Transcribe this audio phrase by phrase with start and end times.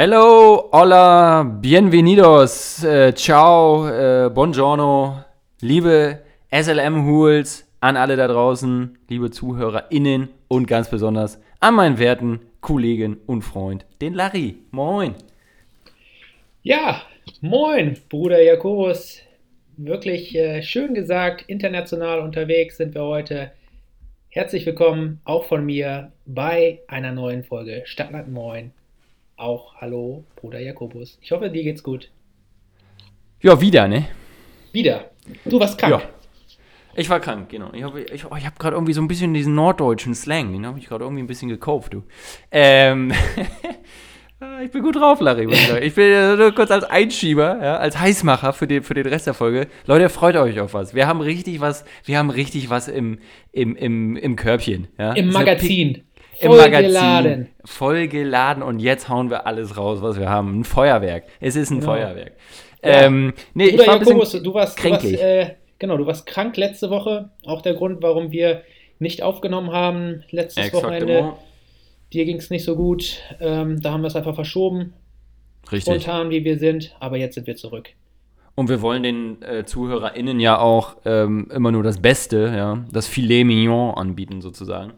[0.00, 5.24] Hello, hola, bienvenidos, äh, ciao, äh, buongiorno,
[5.60, 6.20] liebe
[6.52, 13.42] SLM-Hools, an alle da draußen, liebe ZuhörerInnen und ganz besonders an meinen werten Kollegen und
[13.42, 14.58] Freund, den Larry.
[14.70, 15.16] Moin.
[16.62, 17.02] Ja,
[17.40, 19.20] moin, Bruder Jakobus.
[19.78, 23.50] Wirklich äh, schön gesagt, international unterwegs sind wir heute.
[24.28, 28.70] Herzlich willkommen auch von mir bei einer neuen Folge Stadtland Moin.
[29.38, 31.16] Auch hallo, Bruder Jakobus.
[31.20, 32.10] Ich hoffe, dir geht's gut.
[33.40, 34.08] Ja, wieder, ne?
[34.72, 35.12] Wieder.
[35.44, 35.92] Du warst krank.
[35.92, 36.02] Ja.
[36.96, 37.70] Ich war krank, genau.
[37.72, 40.66] Ich habe ich, oh, ich hab gerade irgendwie so ein bisschen diesen norddeutschen Slang, den
[40.66, 42.02] habe ich gerade irgendwie ein bisschen gekauft, du.
[42.50, 43.12] Ähm,
[44.64, 45.46] ich bin gut drauf, Larry.
[45.82, 49.34] Ich bin nur kurz als Einschieber, ja, als Heißmacher für den, für den Rest der
[49.34, 49.68] Folge.
[49.86, 50.96] Leute, freut euch auf was.
[50.96, 53.20] Wir haben richtig was, wir haben richtig was im,
[53.52, 54.88] im, im, im Körbchen.
[54.98, 55.12] Ja?
[55.12, 56.07] Im Magazin.
[56.40, 57.48] Im Magazin.
[57.64, 60.60] Voll geladen und jetzt hauen wir alles raus, was wir haben.
[60.60, 61.24] Ein Feuerwerk.
[61.40, 61.92] Es ist ein Genau.
[61.92, 62.32] Feuerwerk.
[62.82, 63.02] Ja.
[63.02, 65.20] Ähm, nee, Bruder ich war ein Jakobus, du warst, du warst kränklich.
[65.22, 67.30] äh, genau, du warst krank letzte Woche.
[67.44, 68.62] Auch der Grund, warum wir
[68.98, 71.18] nicht aufgenommen haben letztes Wochenende.
[71.18, 71.38] Exakt.
[72.12, 73.20] Dir ging es nicht so gut.
[73.40, 74.94] Ähm, da haben wir es einfach verschoben,
[75.70, 75.82] Richtig.
[75.82, 76.94] spontan wie wir sind.
[77.00, 77.90] Aber jetzt sind wir zurück.
[78.54, 83.06] Und wir wollen den äh, ZuhörerInnen ja auch ähm, immer nur das Beste, ja, das
[83.06, 84.94] Filet Mignon anbieten sozusagen.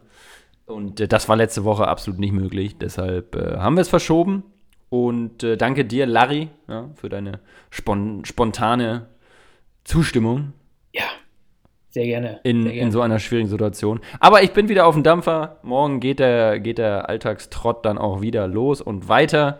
[0.71, 2.77] Und äh, das war letzte Woche absolut nicht möglich.
[2.77, 4.43] Deshalb äh, haben wir es verschoben.
[4.89, 9.07] Und äh, danke dir, Larry, ja, für deine spon spontane
[9.83, 10.53] Zustimmung
[10.93, 11.05] Ja,
[11.89, 12.39] sehr gerne.
[12.43, 12.87] in, sehr gerne.
[12.87, 14.01] in so einer schwierigen Situation.
[14.19, 15.59] Aber ich bin wieder auf dem Dampfer.
[15.63, 19.59] Morgen geht der, geht der Alltagstrott dann auch wieder los und weiter.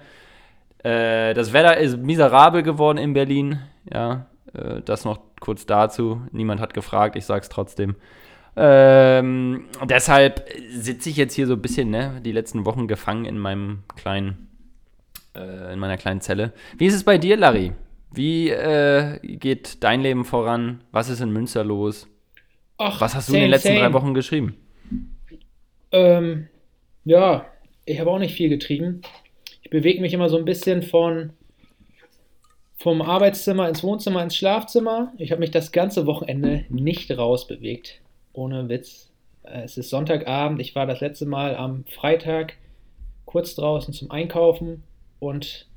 [0.84, 3.59] Äh, das Wetter ist miserabel geworden in Berlin.
[3.91, 6.22] Ja, äh, das noch kurz dazu.
[6.31, 7.96] Niemand hat gefragt, ich sag's trotzdem.
[8.56, 13.38] Ähm, deshalb sitze ich jetzt hier so ein bisschen, ne, die letzten Wochen gefangen in
[13.38, 14.50] meinem kleinen,
[15.35, 16.51] äh, in meiner kleinen Zelle.
[16.78, 17.72] Wie ist es bei dir, Larry?
[18.11, 20.84] Wie äh, geht dein Leben voran?
[20.91, 22.07] Was ist in Münster los?
[22.78, 23.79] Ach, Was hast du in same, den letzten same.
[23.79, 24.57] drei Wochen geschrieben?
[25.91, 26.47] Ähm,
[27.06, 27.45] ja,
[27.85, 29.01] ich habe auch nicht viel getrieben.
[29.61, 31.31] Ich bewege mich immer so ein bisschen von
[32.78, 35.13] vom Arbeitszimmer ins Wohnzimmer ins Schlafzimmer.
[35.17, 38.01] Ich habe mich das ganze Wochenende nicht rausbewegt.
[38.34, 39.12] Ohne Witz.
[39.44, 40.62] Äh, Es ist Sonntagabend.
[40.62, 42.53] Ich war das letzte Mal am Freitag
[43.25, 44.84] kurz draußen zum Einkaufen
[45.19, 45.68] und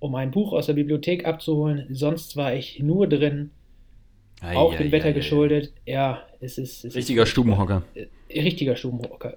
[0.00, 1.86] um ein Buch aus der Bibliothek abzuholen.
[1.90, 3.50] Sonst war ich nur drin,
[4.40, 5.72] auch dem Wetter geschuldet.
[5.86, 6.78] Ja, es ist.
[6.78, 7.32] Es ist Richtiger furchtbar.
[7.32, 7.82] Stubenhocker.
[7.94, 9.36] Äh, Richtiger Stubenhocker.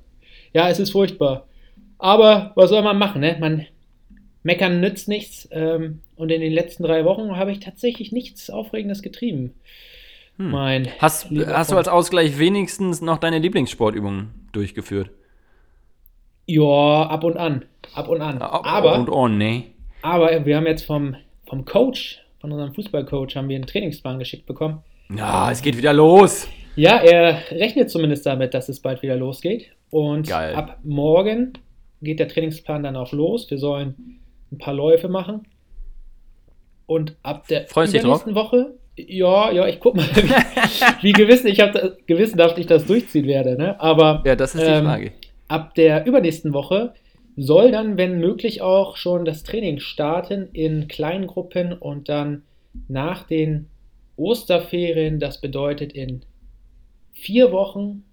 [0.53, 1.47] Ja, es ist furchtbar.
[1.97, 3.37] Aber was soll man machen, ne?
[3.39, 3.65] Man
[4.43, 5.47] meckern nützt nichts.
[5.51, 9.53] Ähm, und in den letzten drei Wochen habe ich tatsächlich nichts Aufregendes getrieben.
[10.37, 15.11] Mein Hast, hast du als Ausgleich wenigstens noch deine Lieblingssportübungen durchgeführt?
[16.47, 17.65] Ja, ab und an.
[17.93, 18.41] Ab und an.
[18.41, 19.71] Ab- aber, Und oh, nee.
[20.01, 21.15] aber wir haben jetzt vom,
[21.45, 24.79] vom Coach, von unserem Fußballcoach, haben wir einen Trainingsplan geschickt bekommen.
[25.15, 26.47] Ja, es geht wieder los.
[26.75, 29.71] Ja, er rechnet zumindest damit, dass es bald wieder losgeht.
[29.89, 30.55] Und Geil.
[30.55, 31.53] ab morgen
[32.01, 33.49] geht der Trainingsplan dann auch los.
[33.51, 34.19] Wir sollen
[34.51, 35.45] ein paar Läufe machen.
[36.87, 38.73] Und ab der übernächsten Woche,
[39.07, 43.57] ja, ja, ich guck mal, wie, wie gewissen, ich habe gewissenhaft ich das durchziehen werde.
[43.57, 43.79] Ne?
[43.79, 45.11] Aber Ja, das ist die ähm, Frage.
[45.47, 46.93] ab der übernächsten Woche
[47.37, 52.43] soll dann, wenn möglich, auch schon das Training starten in kleinen Gruppen und dann
[52.87, 53.67] nach den
[54.17, 56.23] Osterferien, das bedeutet in
[57.13, 58.03] vier Wochen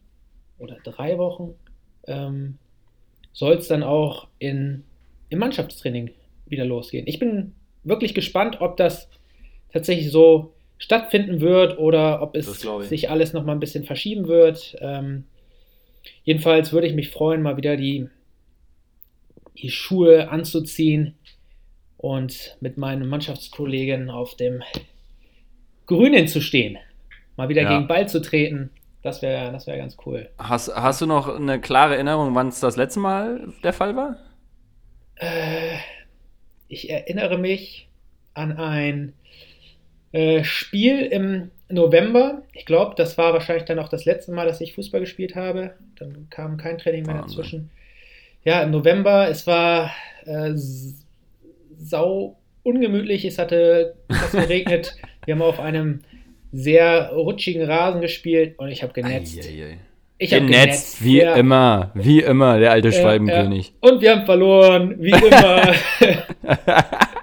[0.59, 1.55] oder drei Wochen,
[2.07, 2.59] ähm,
[3.33, 4.85] soll es dann auch in,
[5.29, 6.11] im Mannschaftstraining
[6.47, 7.07] wieder losgehen.
[7.07, 7.55] Ich bin
[7.85, 9.09] wirklich gespannt, ob das
[9.73, 14.77] tatsächlich so stattfinden wird oder ob es sich alles noch mal ein bisschen verschieben wird.
[14.81, 15.25] Ähm,
[16.25, 18.09] jedenfalls würde ich mich freuen, mal wieder die,
[19.59, 21.15] die Schuhe anzuziehen
[21.97, 24.63] und mit meinen Mannschaftskollegen auf dem
[25.87, 26.79] Grünen zu stehen.
[27.37, 27.77] Mal wieder Ja.
[27.77, 28.71] gegen Ball zu treten.
[29.03, 30.29] Das wäre das wär ganz cool.
[30.39, 34.17] Hast, hast du noch eine klare Erinnerung, wann es das letzte Mal der Fall war?
[35.17, 35.77] Äh,
[36.69, 37.89] ich erinnere mich
[38.35, 39.13] an ein
[40.13, 42.43] äh, Spiel im November.
[42.53, 45.75] Ich glaube, das war wahrscheinlich dann auch das letzte Mal, dass ich Fußball gespielt habe.
[45.99, 47.37] Dann kam kein Training mehr Wahnsinn.
[47.37, 47.71] dazwischen.
[48.45, 49.93] Ja, im November, es war
[50.25, 53.25] äh, sau ungemütlich.
[53.25, 54.97] Es hatte fast geregnet.
[55.27, 56.01] Wir haben auf einem
[56.53, 59.39] sehr rutschigen Rasen gespielt und ich habe genetzt.
[59.39, 59.77] Eieiei.
[60.21, 61.37] Ich habe Genetzt, wie ja.
[61.37, 61.93] immer.
[61.95, 63.69] Wie immer, der alte Schwalbenkönig.
[63.69, 63.91] Ja.
[63.91, 65.75] Und wir haben verloren, wie immer.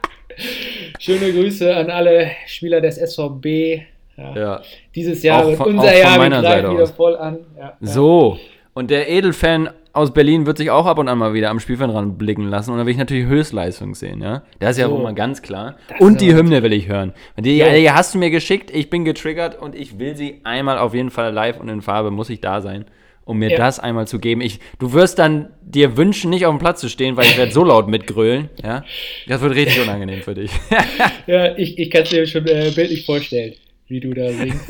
[1.06, 3.81] Schöne Grüße an alle Spieler des SVB.
[4.18, 4.36] Ja.
[4.36, 4.62] Ja.
[4.96, 6.92] Dieses Jahr Auch wird von- unser Jahr, wir meiner greifen Seite wieder aus.
[6.92, 7.38] voll an.
[7.57, 7.74] Ja, ja.
[7.81, 8.40] So.
[8.74, 12.18] Und der Edelfan aus Berlin wird sich auch ab und an mal wieder am Spielfeldrand
[12.18, 12.72] blicken lassen.
[12.72, 14.42] Und da will ich natürlich Höchstleistung sehen, ja.
[14.60, 14.96] Das ist ja So.
[14.96, 15.75] wohl mal ganz klar.
[15.88, 17.13] Das Und die Hymne will ich hören.
[17.38, 17.66] Die, Jo.
[17.74, 21.12] die hast du mir geschickt, ich bin getriggert und ich will sie einmal auf jeden
[21.12, 22.86] Fall live und in Farbe, muss ich da sein,
[23.25, 23.57] um mir Ja.
[23.57, 24.42] das einmal zu geben.
[24.42, 27.51] Ich, du wirst dann dir wünschen, nicht auf dem Platz zu stehen, weil ich werde
[27.51, 28.83] so laut mitgrölen, ja.
[29.27, 30.51] Das wird richtig unangenehm für dich.
[31.27, 33.54] Ja, ich, ich kann es dir schon äh, bildlich vorstellen,
[33.88, 34.69] wie du da singst.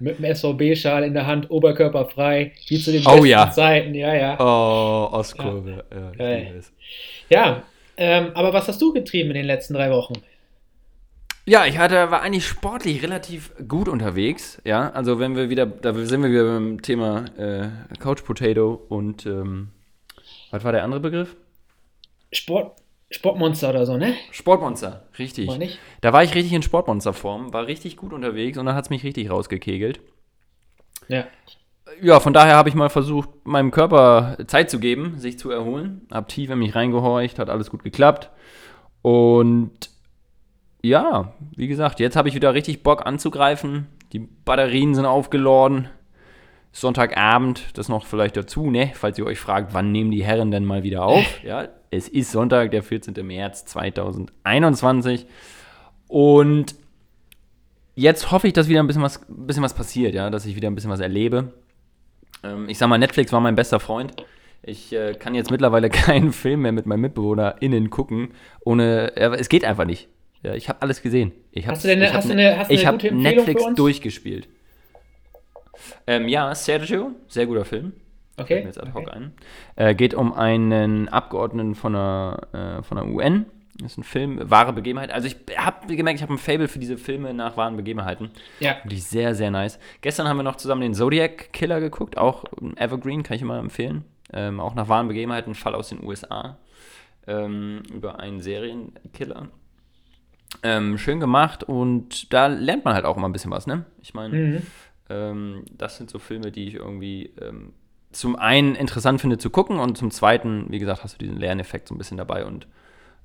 [0.00, 3.50] Mit dem SVB-Schal in der Hand, Oberkörper frei, wie zu den Oh besten ja.
[3.52, 3.94] Zeiten.
[3.94, 4.36] Ja, ja.
[4.40, 5.84] oh, Ostkurve.
[6.18, 6.24] Ja,
[6.58, 6.72] es.
[7.30, 7.62] Ja,
[7.96, 10.14] ähm, aber was hast du getrieben in den letzten drei Wochen?
[11.46, 14.62] Ja, ich hatte, war eigentlich sportlich relativ gut unterwegs.
[14.64, 17.68] Ja, also wenn wir wieder, da sind wir wieder beim Thema äh,
[17.98, 19.68] Couch Potato und ähm,
[20.50, 21.36] was war der andere Begriff?
[22.32, 22.78] Sport,
[23.10, 24.14] Sportmonster oder so, ne?
[24.30, 25.46] Sportmonster, richtig.
[25.48, 25.78] Meine ich?
[26.00, 29.04] Da war ich richtig in Sportmonsterform, war richtig gut unterwegs und dann hat es mich
[29.04, 30.00] richtig rausgekegelt.
[31.08, 31.26] Ja.
[32.00, 36.08] Ja, von daher habe ich mal versucht, meinem Körper Zeit zu geben, sich zu erholen.
[36.10, 38.30] Hab tief in mich reingehorcht, hat alles gut geklappt.
[39.02, 39.90] Und
[40.84, 43.86] ja, wie gesagt, jetzt habe ich wieder richtig Bock anzugreifen.
[44.12, 45.88] Die Batterien sind aufgeladen.
[46.72, 48.90] Sonntagabend, das noch vielleicht dazu, ne?
[48.94, 51.24] Falls ihr euch fragt, wann nehmen die Herren denn mal wieder auf?
[51.42, 53.14] Ja, es ist Sonntag, der 14.
[53.26, 55.26] März 2021.
[56.08, 56.74] Und
[57.94, 60.54] jetzt hoffe ich, dass wieder ein bisschen was, ein bisschen was passiert, ja, dass ich
[60.54, 61.54] wieder ein bisschen was erlebe.
[62.42, 64.12] Ähm, ich sag mal, Netflix war mein bester Freund.
[64.62, 68.34] Ich äh, kann jetzt mittlerweile keinen Film mehr mit meinen MitbewohnerInnen gucken,
[68.64, 69.12] ohne.
[69.16, 70.08] Ja, es geht einfach nicht.
[70.44, 71.32] Ja, ich habe alles gesehen.
[71.52, 72.94] Ich hab, Hast du denn eine- ich hast ne- eine- hast du ich eine hab
[72.96, 73.76] gute Empfehlung Netflix für uns?
[73.76, 74.48] durchgespielt.
[76.06, 77.92] Ähm, ja, Sergio, sehr guter Film.
[78.36, 78.60] Fällt Okay.
[78.60, 79.10] mir jetzt ad hoc okay.
[79.10, 79.32] ein.
[79.76, 83.46] Äh, geht um einen Abgeordneten von der, äh, von der UN.
[83.78, 85.10] Das ist ein Film, wahre Begebenheit.
[85.10, 88.30] Also ich habe gemerkt, ich habe ein Fable für diese Filme nach wahren Begebenheiten.
[88.60, 88.76] Ja.
[88.84, 89.78] Wirklich sehr, sehr nice.
[90.00, 92.44] Gestern haben wir noch zusammen den Zodiac Killer geguckt, auch
[92.76, 94.04] Evergreen, kann ich immer empfehlen.
[94.32, 96.58] Ähm, auch nach wahren Begebenheiten, Fall aus den USA.
[97.26, 99.48] Ähm, über einen Serienkiller.
[100.62, 103.84] Ähm, schön gemacht und da lernt man halt auch immer ein bisschen was, ne?
[104.02, 104.62] Ich meine, Mhm.
[105.10, 107.72] ähm, das sind so Filme, die ich irgendwie ähm,
[108.12, 111.88] zum einen interessant finde zu gucken und zum zweiten, wie gesagt, hast du diesen Lerneffekt
[111.88, 112.66] so ein bisschen dabei und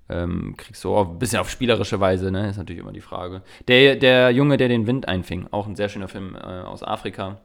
[0.10, 2.50] ähm, kriegst so ein bisschen auf spielerische Weise, ne?
[2.50, 3.44] Ist natürlich immer die Frage.
[3.68, 7.38] Der, der Junge, der den Wind einfing, auch ein sehr schöner Film äh, aus Afrika.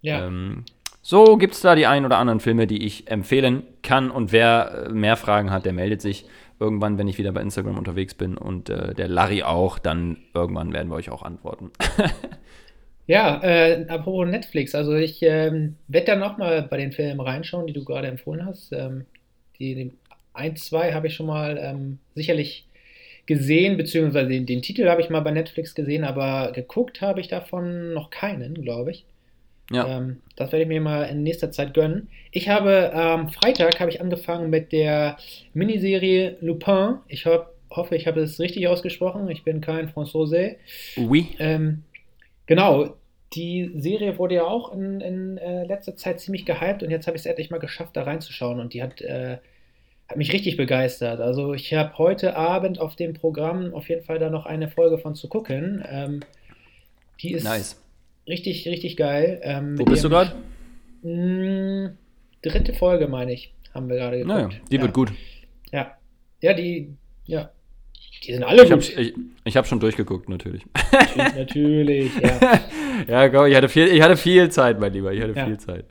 [0.00, 0.26] Ja.
[0.26, 0.64] Ähm,
[1.00, 4.10] so gibt es da die ein oder anderen Filme, die ich empfehlen kann.
[4.10, 6.26] Und wer äh, mehr Fragen hat, der meldet sich
[6.62, 8.36] irgendwann, wenn ich wieder bei Instagram unterwegs bin.
[8.36, 11.70] Und äh, der Larry auch, dann irgendwann werden wir euch auch antworten.
[13.06, 17.72] Ja, äh, apropos Netflix, also ich ähm, werde dann nochmal bei den Filmen reinschauen, die
[17.72, 18.72] du gerade empfohlen hast.
[18.72, 19.06] Ähm,
[19.58, 19.92] die, die
[20.32, 22.66] ein, zwei habe ich schon mal ähm, sicherlich
[23.26, 27.28] gesehen, beziehungsweise den, den Titel habe ich mal bei Netflix gesehen, aber geguckt habe ich
[27.28, 29.04] davon noch keinen, glaube ich.
[29.72, 29.98] Ja.
[29.98, 32.08] Ähm, das werde ich mir mal in nächster Zeit gönnen.
[32.30, 35.16] Ich habe am Freitag habe ich angefangen mit der
[35.54, 36.98] Miniserie Lupin.
[37.08, 39.28] Ich hab, hoffe, ich habe es richtig ausgesprochen.
[39.30, 40.56] Ich bin kein Franzose.
[40.96, 41.28] Oui.
[41.38, 41.84] Ähm,
[42.46, 42.96] genau,
[43.34, 47.16] die Serie wurde ja auch in, in äh, letzter Zeit ziemlich gehypt und jetzt habe
[47.16, 49.38] ich es endlich mal geschafft, da reinzuschauen und die hat, äh,
[50.08, 51.20] hat mich richtig begeistert.
[51.20, 54.98] Also ich habe heute Abend auf dem Programm auf jeden Fall da noch eine Folge
[54.98, 55.82] von zu gucken.
[55.88, 56.20] Ähm,
[57.20, 57.81] die ist Nice.
[58.28, 59.40] Richtig, richtig geil.
[59.42, 60.28] Ähm, Wo bist du ihrem-
[61.02, 61.88] gerade?
[61.90, 61.96] Mm,
[62.42, 64.36] dritte Folge, meine ich, haben wir gerade geguckt.
[64.36, 64.82] Naja, die ja.
[64.82, 65.12] wird gut.
[65.72, 65.96] Ja,
[66.40, 66.90] ja, die,
[67.26, 67.50] ja,
[68.26, 68.96] die sind alle Ich habe gut.
[68.98, 69.14] ich,
[69.44, 70.64] ich hab schon durchgeguckt, natürlich.
[71.16, 72.60] Natürlich, ja.
[73.08, 75.12] ja, komm, ich hatte viel, ich hatte viel Zeit, mein Lieber.
[75.12, 75.46] Ich hatte Ja.
[75.46, 75.84] viel Zeit.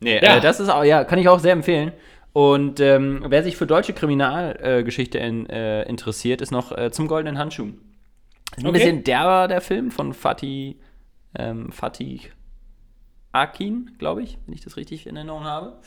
[0.00, 0.38] Nee, Ja.
[0.38, 1.92] äh, das ist auch, ja, kann ich auch sehr empfehlen.
[2.32, 7.08] Und ähm, wer sich für deutsche Kriminalgeschichte äh, in, äh, interessiert, ist noch äh, zum
[7.08, 7.72] Goldenen Handschuh.
[8.56, 8.72] Ein Okay.
[8.72, 10.76] bisschen derber, der Film von Fatih,
[11.38, 12.20] ähm, Fatih
[13.32, 15.78] Akin, glaube ich, wenn ich das richtig in Erinnerung habe.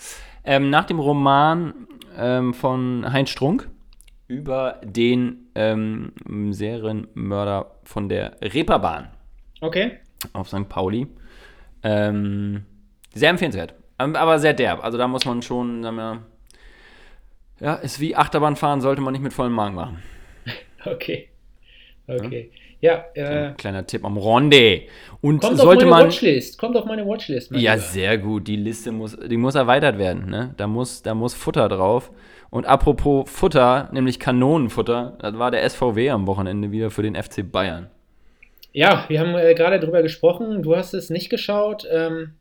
[0.45, 3.69] Ähm, nach dem Roman ähm, von Heinz Strunk
[4.27, 6.13] über den ähm,
[6.51, 9.09] Serienmörder von der Reeperbahn
[9.59, 9.99] Okay.
[10.31, 10.69] auf St.
[10.69, 11.07] Pauli.
[11.83, 12.63] Ähm,
[13.13, 13.73] sehr empfehlenswert.
[13.99, 14.83] Ähm, Aber sehr derb.
[14.83, 16.21] Also da muss man schon, sagen wir,
[17.59, 20.01] ja, ist wie Achterbahnfahren, sollte man nicht mit vollem Magen machen.
[20.85, 21.29] Okay.
[22.07, 22.51] Okay.
[22.81, 24.81] Ja, äh, Kleiner Tipp am Ronde.
[25.21, 26.05] Und kommt sollte auf meine man.
[26.07, 26.57] Watchlist.
[26.57, 27.51] Kommt auf meine Watchlist.
[27.51, 27.85] mein Ja, Lieber.
[27.85, 28.47] sehr gut.
[28.47, 30.29] Die Liste muss, die muss erweitert werden.
[30.29, 30.53] Ne?
[30.57, 32.11] Da, muss, da muss Futter drauf.
[32.49, 37.49] Und apropos Futter, nämlich Kanonenfutter, das war der SVW am Wochenende wieder für den FC
[37.49, 37.89] Bayern.
[38.73, 40.61] Ja, wir haben äh, gerade drüber gesprochen.
[40.61, 41.87] Du hast es nicht geschaut.
[41.89, 42.33] Ähm,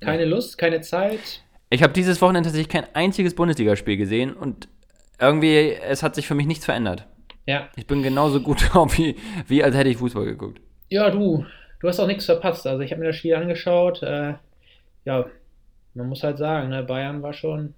[0.00, 1.42] keine Lust, keine Zeit.
[1.70, 4.68] Ich habe dieses Wochenende tatsächlich kein einziges Bundesligaspiel gesehen und
[5.20, 7.06] irgendwie, es hat sich für mich nichts verändert.
[7.48, 7.70] Ja.
[7.76, 10.60] Ich bin genauso gut drauf, wie, wie als hätte ich Fußball geguckt.
[10.90, 11.46] Ja, du,
[11.80, 12.66] du hast auch nichts verpasst.
[12.66, 14.02] Also ich habe mir das Spiel angeschaut.
[14.02, 14.34] Äh,
[15.06, 15.24] ja,
[15.94, 17.72] man muss halt sagen, ne, Bayern war schon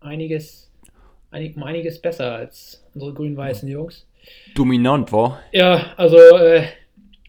[0.00, 0.70] einiges,
[1.30, 4.06] einig, um einiges besser als unsere grün-weißen Jungs.
[4.54, 5.42] Dominant, war.
[5.52, 6.64] Ja, also äh,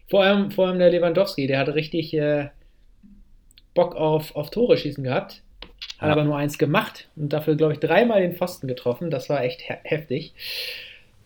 [0.08, 2.48] vor, allem, vor allem der Lewandowski, der hat richtig äh,
[3.74, 5.42] Bock auf, auf Tore schießen gehabt.
[5.98, 6.12] Hat Ja.
[6.12, 9.10] aber nur eins gemacht und dafür, glaube ich, dreimal den Pfosten getroffen.
[9.10, 10.32] Das war echt he heftig.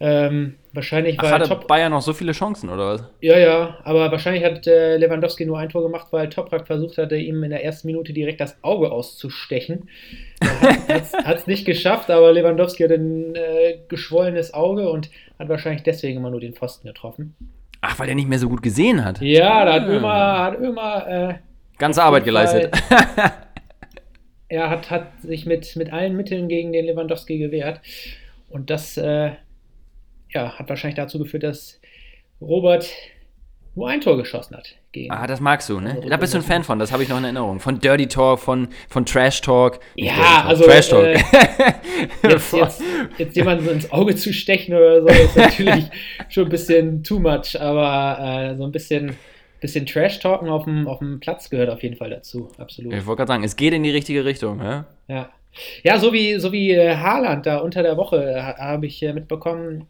[0.03, 1.67] Ähm, wahrscheinlich Ach, war hatte top.
[1.67, 3.05] Bayern noch so viele Chancen, oder was?
[3.21, 7.17] Ja, ja, aber wahrscheinlich hat äh, Lewandowski nur ein Tor gemacht, weil Toprak versucht hatte,
[7.17, 9.91] ihm in der ersten Minute direkt das Auge auszustechen.
[10.43, 16.17] Hat es nicht geschafft, aber Lewandowski hat ein äh, geschwollenes Auge und hat wahrscheinlich deswegen
[16.17, 17.37] immer nur den Pfosten getroffen.
[17.83, 19.21] Ach, weil er nicht mehr so gut gesehen hat.
[19.21, 19.87] Ja, da hat Ah.
[19.89, 21.35] Ömer, hat Ömer äh,
[21.79, 22.75] Ganze Arbeit geleistet.
[24.49, 27.81] er hat, hat sich mit, mit allen Mitteln gegen den Lewandowski gewehrt.
[28.49, 29.33] Und das äh,
[30.33, 31.81] ja, hat wahrscheinlich dazu geführt, dass
[32.41, 32.89] Robert
[33.75, 34.75] nur ein Tor geschossen hat.
[34.93, 35.13] Gegen.
[35.13, 36.01] Ah, das magst du, ne?
[36.09, 37.61] Da bist du ein Fan von, das habe ich noch in Erinnerung.
[37.61, 39.79] Von Dirty Talk, von, von Trash Talk.
[39.95, 41.05] Ja, Talk, also, Trash Talk.
[41.05, 41.19] äh,
[42.29, 42.83] jetzt, jetzt,
[43.19, 45.85] jetzt jemanden so ins Auge zu stechen oder so, ist natürlich
[46.29, 48.19] schon ein bisschen too much, aber
[48.51, 49.17] äh, so ein bisschen,
[49.61, 52.93] bisschen Trash-Talken auf dem, auf dem Platz gehört auf jeden Fall dazu, absolut.
[52.93, 54.87] ich wollte gerade sagen, es geht in die richtige Richtung, ja?
[55.07, 55.31] Ja,
[55.85, 59.01] ja so wie, so wie äh, Haaland da unter der Woche äh, ha- habe ich
[59.05, 59.87] äh, mitbekommen,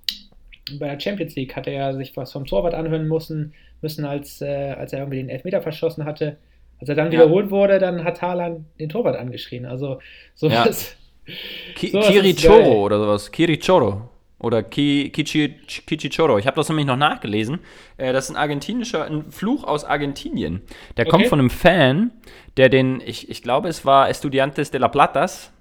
[0.79, 4.41] bei der Champions League hat er ja sich was vom Torwart anhören müssen, müssen als,
[4.41, 6.37] äh, als er irgendwie den Elfmeter verschossen hatte.
[6.79, 7.13] Als er dann Ja.
[7.21, 9.67] wiederholt wurde, dann hat Haaland den Torwart angeschrien.
[9.67, 9.99] Also
[10.35, 10.97] sowas.
[11.75, 12.09] Ki Sowas.
[12.09, 13.31] Kirichoro oder sowas.
[13.31, 14.09] Kirichoro.
[14.39, 15.55] Oder Ki Kichi
[15.87, 16.39] Kichichoro.
[16.39, 17.59] Ich habe das nämlich noch nachgelesen.
[17.99, 20.63] Äh, das ist ein argentinischer, ein Fluch aus Argentinien.
[20.97, 21.29] Der kommt Okay.
[21.29, 22.11] von einem Fan,
[22.57, 25.53] der den, ich, ich glaube, es war Estudiantes de la Platas,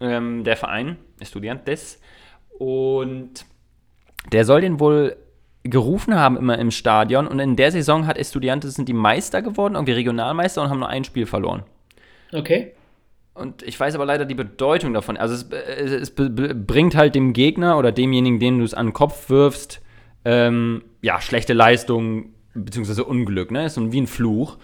[0.00, 2.00] ähm, der Verein, Estudiantes.
[2.58, 3.44] Und
[4.32, 5.16] der soll den wohl
[5.64, 7.26] gerufen haben immer im Stadion.
[7.26, 10.88] Und in der Saison hat Estudiantes sind die Meister geworden, irgendwie Regionalmeister und haben nur
[10.88, 11.62] ein Spiel verloren.
[12.32, 12.72] Okay.
[13.34, 15.16] Und ich weiß aber leider die Bedeutung davon.
[15.16, 18.86] Also es, es, es be- bringt halt dem Gegner oder demjenigen, dem du es an
[18.86, 19.80] den Kopf wirfst,
[20.24, 23.66] ähm, ja, schlechte Leistung beziehungsweise Unglück, ne?
[23.66, 24.58] Ist so wie ein Fluch.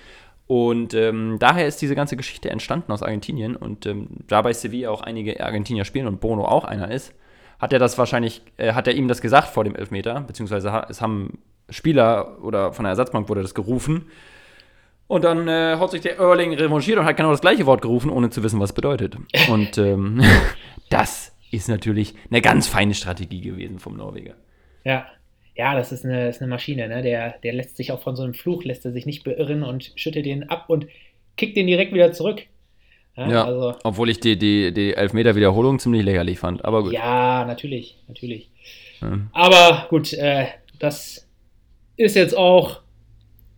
[0.47, 3.57] Und ähm, daher ist diese ganze Geschichte entstanden aus Argentinien.
[3.57, 7.15] Und ähm, da bei Sevilla auch einige Argentinier spielen und Bono auch einer ist,
[7.59, 10.87] hat er das wahrscheinlich, äh, hat er ihm das gesagt vor dem Elfmeter, beziehungsweise ha
[10.89, 11.39] es haben
[11.71, 14.07] Spieler oder von der Ersatzbank wurde das gerufen.
[15.07, 18.11] Und dann äh, hat sich der Erling revanchiert und hat genau das gleiche Wort gerufen,
[18.11, 19.17] ohne zu wissen, was es bedeutet.
[19.51, 20.23] Und ähm,
[20.91, 24.35] das ist natürlich eine ganz feine Strategie gewesen vom Norweger.
[24.85, 25.07] Ja.
[25.57, 27.01] Ja, das ist eine, ist eine Maschine, ne?
[27.03, 29.93] Der, der lässt sich auch von so einem Fluch, lässt er sich nicht beirren und
[29.95, 30.89] schüttelt den ab und
[31.37, 32.43] kickt den direkt wieder zurück.
[33.17, 36.65] Ja, Ja, also, obwohl ich die, die, die Elfmeter-Wiederholung ziemlich lächerlich fand.
[36.65, 36.93] Aber gut.
[36.93, 38.51] ja natürlich, natürlich.
[39.01, 39.19] Ja.
[39.33, 40.47] Aber gut, äh,
[40.79, 41.29] das
[41.97, 42.81] ist jetzt auch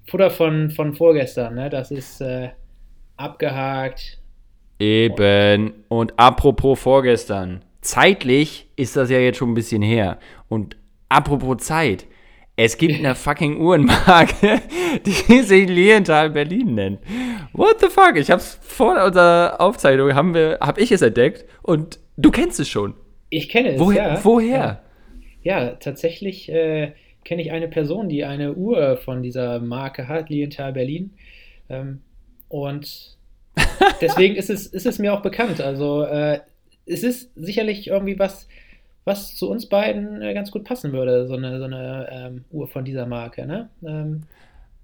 [0.06, 1.70] Futter von, von vorgestern, ne?
[1.70, 2.50] Das ist äh,
[3.16, 4.18] abgehakt.
[4.78, 5.84] Eben.
[5.88, 7.64] Und apropos vorgestern.
[7.80, 10.18] Zeitlich ist das ja jetzt schon ein bisschen her.
[10.48, 10.76] Und
[11.08, 12.06] apropos Zeit.
[12.58, 14.62] Es gibt eine fucking Uhrenmarke,
[15.06, 17.00] die sich Lienthal Berlin nennt.
[17.52, 18.16] What the fuck?
[18.16, 22.70] Ich hab's vor unserer Aufzeichnung, haben wir, hab ich es entdeckt und du kennst es
[22.70, 22.94] schon.
[23.28, 24.08] Ich kenne es, Woher?
[24.08, 24.24] ja.
[24.24, 24.82] woher?
[25.42, 26.92] Ja, ja tatsächlich äh,
[27.24, 31.10] kenne ich eine Person, die eine Uhr von dieser Marke hat, Lienthal Berlin.
[31.68, 32.00] Ähm,
[32.48, 33.18] und
[34.00, 35.60] deswegen ist es, ist es mir auch bekannt.
[35.60, 36.40] Also äh,
[36.86, 38.48] es ist sicherlich irgendwie was,
[39.06, 42.68] was zu uns beiden äh, ganz gut passen würde, so eine, so eine ähm, Uhr
[42.68, 43.46] von dieser Marke.
[43.46, 43.70] Ne?
[43.86, 44.24] Ähm,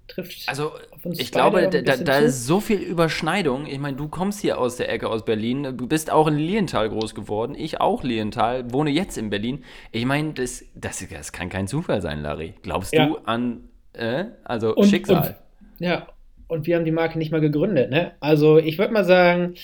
[0.08, 3.66] trifft Also, auf uns ich glaube, da, da ist so viel Überschneidung.
[3.66, 6.88] Ich meine, du kommst hier aus der Ecke aus Berlin, du bist auch in Lienthal
[6.88, 9.64] groß geworden, ich auch Lienthal, wohne jetzt in Berlin.
[9.90, 12.54] Ich meine, das, das, das kann kein Zufall sein, Larry.
[12.62, 13.06] Glaubst Ja.
[13.06, 15.36] du an, äh, also Und- Schicksal?
[15.78, 16.06] Ja,
[16.46, 18.12] und wir haben die Marke nicht mal gegründet, ne?
[18.20, 19.54] Also ich würde mal sagen,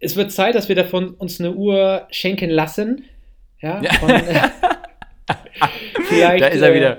[0.00, 3.04] es wird Zeit, dass wir davon uns eine Uhr schenken lassen.
[3.60, 4.48] Ja, von, äh,
[6.04, 6.96] vielleicht, da ist er äh, wieder.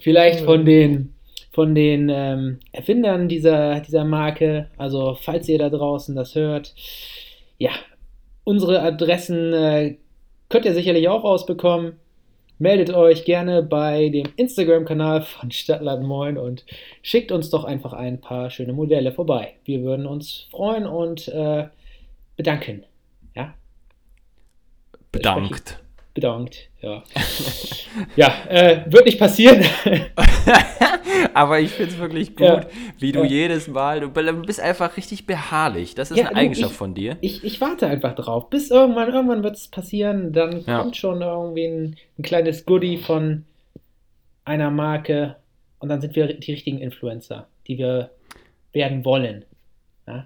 [0.00, 1.14] Vielleicht von den,
[1.50, 4.68] von den ähm, Erfindern dieser, dieser Marke.
[4.76, 6.74] Also, falls ihr da draußen das hört,
[7.56, 7.70] ja,
[8.44, 9.96] unsere Adressen äh,
[10.48, 11.94] könnt ihr sicherlich auch rausbekommen.
[12.58, 16.64] meldet euch gerne bei dem Instagram-Kanal von Stadtland Moin und
[17.02, 19.54] schickt uns doch einfach ein paar schöne Modelle vorbei.
[19.64, 21.68] Wir würden uns freuen und äh,
[22.38, 22.84] bedanken.
[23.36, 23.52] Ja,
[25.12, 25.78] Bedankt.
[26.14, 26.70] bedankt.
[26.80, 27.02] Ja,
[28.16, 29.64] ja äh, wird nicht passieren.
[31.34, 32.66] Aber ich finde es wirklich gut, Ja.
[32.98, 33.26] wie du Ja.
[33.26, 35.94] jedes Mal, du bist einfach richtig beharrlich.
[35.94, 37.16] Das ist Ja, eine Eigenschaft ich- von dir.
[37.20, 38.50] Ich, ich warte einfach drauf.
[38.50, 40.32] Bis irgendwann, irgendwann wird es passieren.
[40.32, 43.44] Dann kommt schon irgendwie ein, ein kleines Goodie von
[44.44, 45.36] einer Marke
[45.80, 48.10] und dann sind wir die richtigen Influencer, die wir
[48.72, 49.44] werden wollen.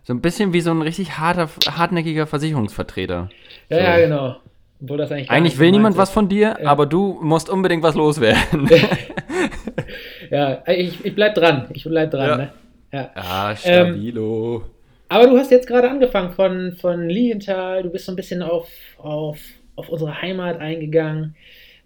[0.04, 3.28] So ein bisschen wie so ein richtig harter, hartnäckiger Versicherungsvertreter.
[3.68, 3.82] Ja, So.
[3.84, 4.36] ja, genau.
[4.82, 6.68] Obwohl das eigentlich Eigentlich will niemand meins was von dir, Ja.
[6.70, 8.66] aber du musst unbedingt was loswerden.
[8.68, 8.86] ist.
[10.30, 11.66] Ja, ich, ich bleib dran.
[11.74, 12.28] Ich bleib dran.
[12.28, 12.36] Ja.
[12.38, 12.52] Ne?
[12.92, 13.10] Ja.
[13.14, 14.64] ah, stabilo.
[15.08, 18.68] Aber du hast jetzt gerade angefangen von, von Lilienthal, du bist so ein bisschen auf,
[18.98, 19.38] auf,
[19.76, 21.36] auf unsere Heimat eingegangen.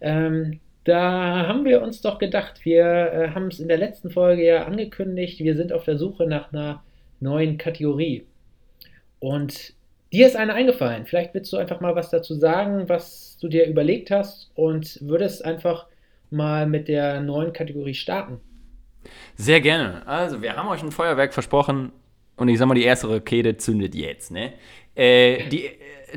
[0.00, 4.44] Ähm, da haben wir uns doch gedacht, wir äh, haben es in der letzten Folge
[4.46, 6.82] ja angekündigt, wir sind auf der Suche nach einer
[7.20, 8.26] neuen Kategorie.
[9.18, 9.75] Und
[10.12, 11.06] dir ist eine eingefallen.
[11.06, 15.44] Vielleicht willst du einfach mal was dazu sagen, was du dir überlegt hast und würdest
[15.44, 15.87] einfach
[16.30, 18.40] mal mit der neuen Kategorie starten.
[19.37, 20.06] Sehr gerne.
[20.06, 21.92] Also, wir haben euch ein Feuerwerk versprochen
[22.37, 24.54] und ich sag mal, die erste Rakete zündet jetzt, ne?
[24.94, 26.16] Äh, die, äh,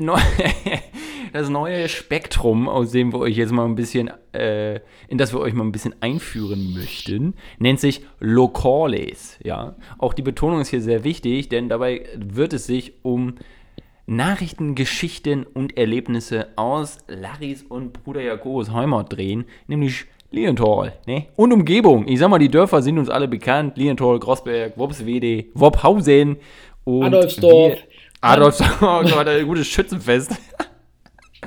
[1.32, 5.40] das neue Spektrum, aus dem wir euch jetzt mal ein bisschen, äh, in das wir
[5.40, 9.76] euch mal ein bisschen einführen möchten, nennt sich Locales, ja?
[9.98, 13.34] Auch die Betonung ist hier sehr wichtig, denn dabei wird es sich um
[14.06, 21.26] Nachrichten, Geschichten und Erlebnisse aus Laris und Bruder Jakobs Heimat drehen, nämlich Lienthal ne?
[21.36, 22.06] und Umgebung.
[22.08, 23.76] Ich sag mal, die Dörfer sind uns alle bekannt.
[23.76, 26.36] Lienthal, Grossberg, Wopswede, Wopphausen
[26.84, 27.78] und Adolfsdorf.
[28.20, 30.32] Adolfsdorf, oh Gott, ein gutes Schützenfest.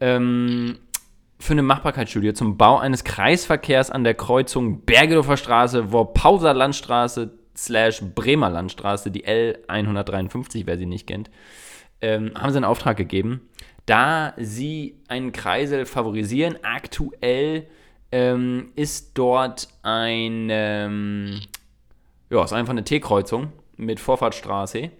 [0.00, 0.76] ähm,
[1.38, 8.02] für eine Machbarkeitsstudie zum Bau eines Kreisverkehrs an der Kreuzung Bergedorfer Straße, Worpauser Landstraße slash
[8.14, 11.30] Bremer Landstraße, die L153, wer sie nicht kennt,
[12.00, 13.48] ähm, haben sie einen Auftrag gegeben,
[13.86, 16.58] da sie einen Kreisel favorisieren.
[16.62, 17.66] Aktuell
[18.12, 21.40] ähm, ist dort ein, ähm,
[22.30, 24.90] ja, ist einfach eine T-Kreuzung mit Vorfahrtsstraße.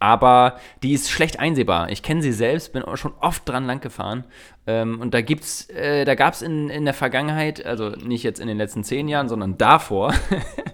[0.00, 1.90] Aber die ist schlecht einsehbar.
[1.90, 4.24] Ich kenne sie selbst, bin auch schon oft dran lang gefahren.
[4.66, 8.38] Ähm, und da gibt's, äh, da gab es in, in der Vergangenheit, also nicht jetzt
[8.38, 10.14] in den letzten zehn Jahren, sondern davor,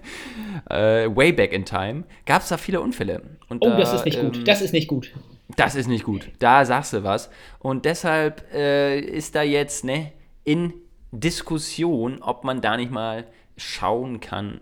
[0.69, 3.21] äh, way back in time, gab es da viele Unfälle.
[3.49, 4.47] Und Oh, da, das ist nicht ähm, gut.
[4.47, 5.11] Das ist nicht gut.
[5.55, 6.29] das ist nicht gut.
[6.39, 7.29] Da sagst du was.
[7.59, 10.11] Und deshalb äh, ist da jetzt ne,
[10.43, 10.73] in
[11.11, 13.25] Diskussion, ob man da nicht mal
[13.57, 14.59] schauen kann,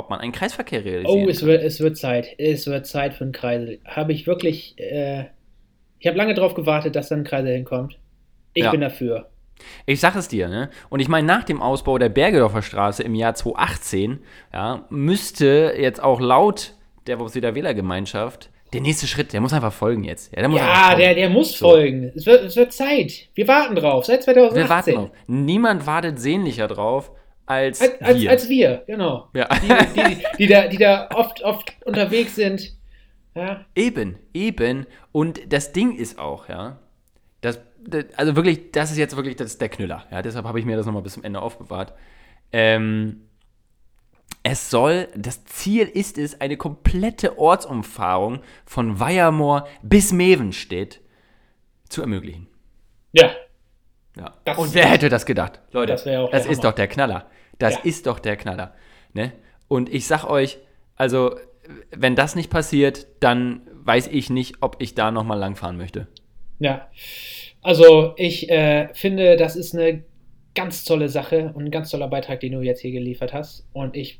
[0.00, 2.26] ob man einen Kreisverkehr realisieren Oh, es wird, es wird Zeit.
[2.38, 3.78] Es wird Zeit für einen Kreisel.
[3.84, 4.74] Habe ich wirklich.
[4.78, 5.26] Äh,
[5.98, 7.98] ich habe lange darauf gewartet, dass dann ein Kreisel hinkommt.
[8.54, 8.70] Ich Ja.
[8.70, 9.28] bin dafür.
[9.84, 10.70] Ich sag es dir, ne?
[10.88, 14.20] Und ich meine, nach dem Ausbau der Bergedorfer Straße im Jahr 2018,
[14.52, 16.72] ja, müsste jetzt auch laut
[17.06, 20.32] der Wopsweder Wählergemeinschaft der nächste Schritt, der muss einfach folgen jetzt.
[20.32, 21.70] Ja, der muss Ja, der, der muss So.
[21.70, 22.12] folgen.
[22.14, 23.28] Es wird, es wird Zeit.
[23.34, 24.04] Wir warten drauf.
[24.06, 24.62] Seit 2018.
[24.62, 25.10] Wir warten drauf.
[25.26, 27.10] Niemand wartet sehnlicher drauf
[27.50, 28.30] als, Als, als, wir.
[28.30, 29.28] als wir, genau.
[29.34, 29.48] Ja.
[29.48, 29.68] Die,
[30.00, 32.74] die, die, da, die da oft, oft unterwegs sind.
[33.34, 33.64] Ja.
[33.74, 34.86] Eben, eben.
[35.12, 36.78] Und das Ding ist auch, ja,
[37.40, 40.04] das, das, also wirklich, das ist jetzt wirklich das der Knüller.
[40.10, 41.92] Ja, deshalb habe ich mir das nochmal bis zum Ende aufbewahrt.
[42.52, 43.22] Ähm,
[44.42, 51.00] Es soll, das Ziel ist es, eine komplette Ortsumfahrung von Weiermoor bis Mevenstedt
[51.88, 52.46] zu ermöglichen.
[53.12, 53.30] Ja,
[54.16, 54.34] Ja.
[54.44, 55.60] Das- Und wer hätte das gedacht?
[55.72, 56.62] Leute, Das das, ist Hammer.
[56.62, 57.26] doch der Knaller.
[57.60, 57.80] Das Ja.
[57.84, 58.74] ist doch der Knaller.
[59.12, 59.32] Ne?
[59.68, 60.58] Und ich sag euch,
[60.96, 61.36] also,
[61.90, 66.08] wenn das nicht passiert, dann weiß ich nicht, ob ich da nochmal langfahren möchte.
[66.58, 66.88] ja.
[67.62, 70.02] Also ich äh, finde, das ist eine
[70.54, 73.66] ganz tolle Sache und ein ganz toller Beitrag, den du jetzt hier geliefert hast.
[73.74, 74.18] Und ich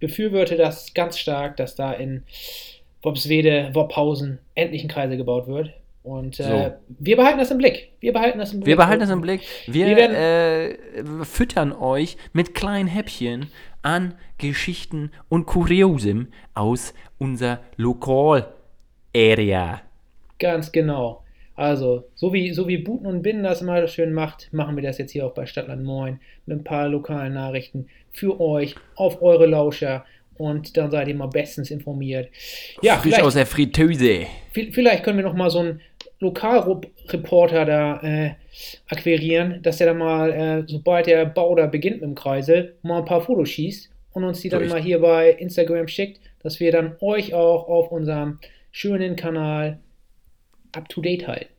[0.00, 2.22] befürworte das ganz stark, dass da in
[3.02, 5.70] Wobswede, Wobhausen endlich ein Kreisel gebaut wird.
[6.08, 6.72] Und äh, So.
[7.00, 7.90] wir behalten das im Blick.
[8.00, 8.66] Wir behalten das im Blick.
[8.68, 9.42] Wir behalten das im Blick.
[9.66, 13.48] Wir, Wir werden- äh, füttern euch mit kleinen Häppchen
[13.82, 19.82] an Geschichten und Kuriosem aus unser Lokal-Area.
[20.38, 21.24] Ganz genau.
[21.56, 24.98] Also, so wie, so wie Buten und Binnen das immer schön macht, machen wir das
[24.98, 29.46] jetzt hier auch bei Stadtland Moin mit ein paar lokalen Nachrichten für euch auf eure
[29.46, 30.04] Lauscher
[30.36, 32.28] und dann seid ihr mal bestens informiert.
[32.80, 34.26] Ja, Frisch vielleicht, aus der Fritteuse.
[34.54, 35.80] vi- vielleicht können wir noch mal so einen
[36.20, 38.34] Lokalreporter da äh,
[38.88, 42.98] akquirieren, dass der dann mal, äh, sobald der Bau da beginnt mit dem Kreisel, mal
[42.98, 46.60] ein paar Fotos schießt und uns die dann ich- mal hier bei Instagram schickt, dass
[46.60, 48.38] wir dann euch auch auf unserem
[48.70, 49.78] schönen Kanal
[50.72, 51.52] up to date halten.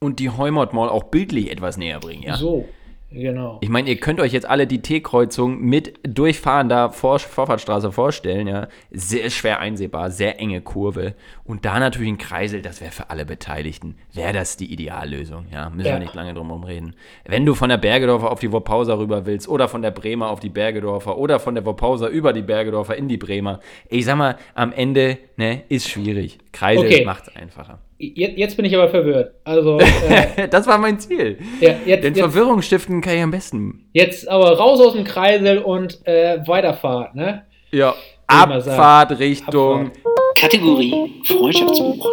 [0.00, 2.36] Und die Heumott mal auch bildlich etwas näher bringen, ja?
[2.36, 2.66] So,
[3.10, 3.58] genau.
[3.60, 8.68] Ich meine, ihr könnt euch jetzt alle die T-Kreuzung mit durchfahrender Vor Vorfahrtsstraße vorstellen, ja.
[8.90, 11.14] Sehr schwer einsehbar, sehr enge Kurve.
[11.44, 15.70] Und da natürlich ein Kreisel, das wäre für alle Beteiligten, wäre das die Ideallösung, ja.
[15.70, 15.94] Müssen Ja.
[15.94, 16.94] wir nicht lange drum reden.
[17.26, 20.40] Wenn du von der Bergedorfer auf die Woppauser rüber willst oder von der Bremer auf
[20.40, 24.36] die Bergedorfer oder von der Woppauser über die Bergedorfer in die Bremer, ich sag mal,
[24.54, 26.38] am Ende, ne, ist schwierig.
[26.52, 27.04] Kreisel Okay.
[27.04, 27.78] macht's einfacher.
[28.02, 29.34] Jetzt, jetzt bin ich aber verwirrt.
[29.44, 31.36] Also, äh, Das war mein Ziel.
[31.60, 33.88] ja, jetzt, Denn jetzt, Verwirrung stiften kann ich am besten.
[33.92, 37.42] jetzt aber raus aus dem Kreisel und äh, Weiterfahrt, ne?
[37.72, 37.94] Ja.
[38.26, 39.86] Abfahrt Richtung.
[39.88, 39.98] Abfahrt.
[40.36, 42.06] Kategorie Freundschaftsbuch.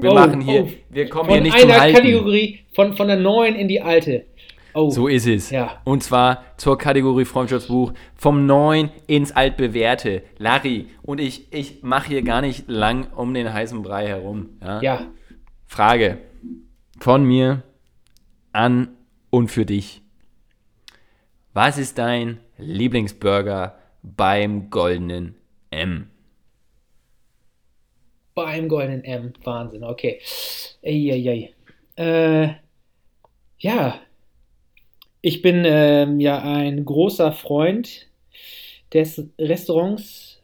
[0.00, 0.68] Wir Oh, machen hier, oh.
[0.90, 1.96] wir kommen Von hier nicht zum einer Halten.
[1.96, 4.24] Kategorie, von, von der neuen in die alte.
[4.74, 5.50] Oh, So ist es.
[5.50, 5.80] Ja.
[5.84, 10.22] Und zwar zur Kategorie Freundschaftsbuch vom Neuen ins Altbewährte.
[10.38, 14.50] Larry, und ich, ich mache hier gar nicht lang um den heißen Brei herum.
[14.62, 14.80] Ja?
[14.80, 15.06] ja.
[15.66, 16.18] Frage
[17.00, 17.62] von mir
[18.52, 18.96] an
[19.30, 20.02] und für dich.
[21.52, 25.34] Was ist dein Lieblingsburger beim Goldenen
[25.70, 26.08] M?
[28.34, 29.34] Beim goldenen M.
[29.44, 30.20] Wahnsinn, okay.
[30.82, 31.52] Eieiei.
[31.96, 32.54] Äh,
[33.58, 34.00] ja.
[35.22, 38.08] Ich bin ähm, ja ein großer Freund
[38.92, 40.40] des Restaurants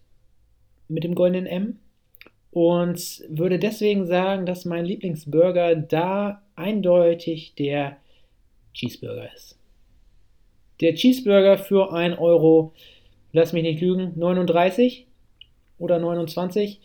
[0.89, 1.79] mit dem goldenen M
[2.53, 7.97] und würde deswegen sagen, dass mein Lieblingsburger da eindeutig der
[8.73, 9.59] Cheeseburger ist.
[10.81, 12.73] Der Cheeseburger für 1 Euro,
[13.33, 15.07] lass mich nicht lügen, 39
[15.79, 16.81] oder 29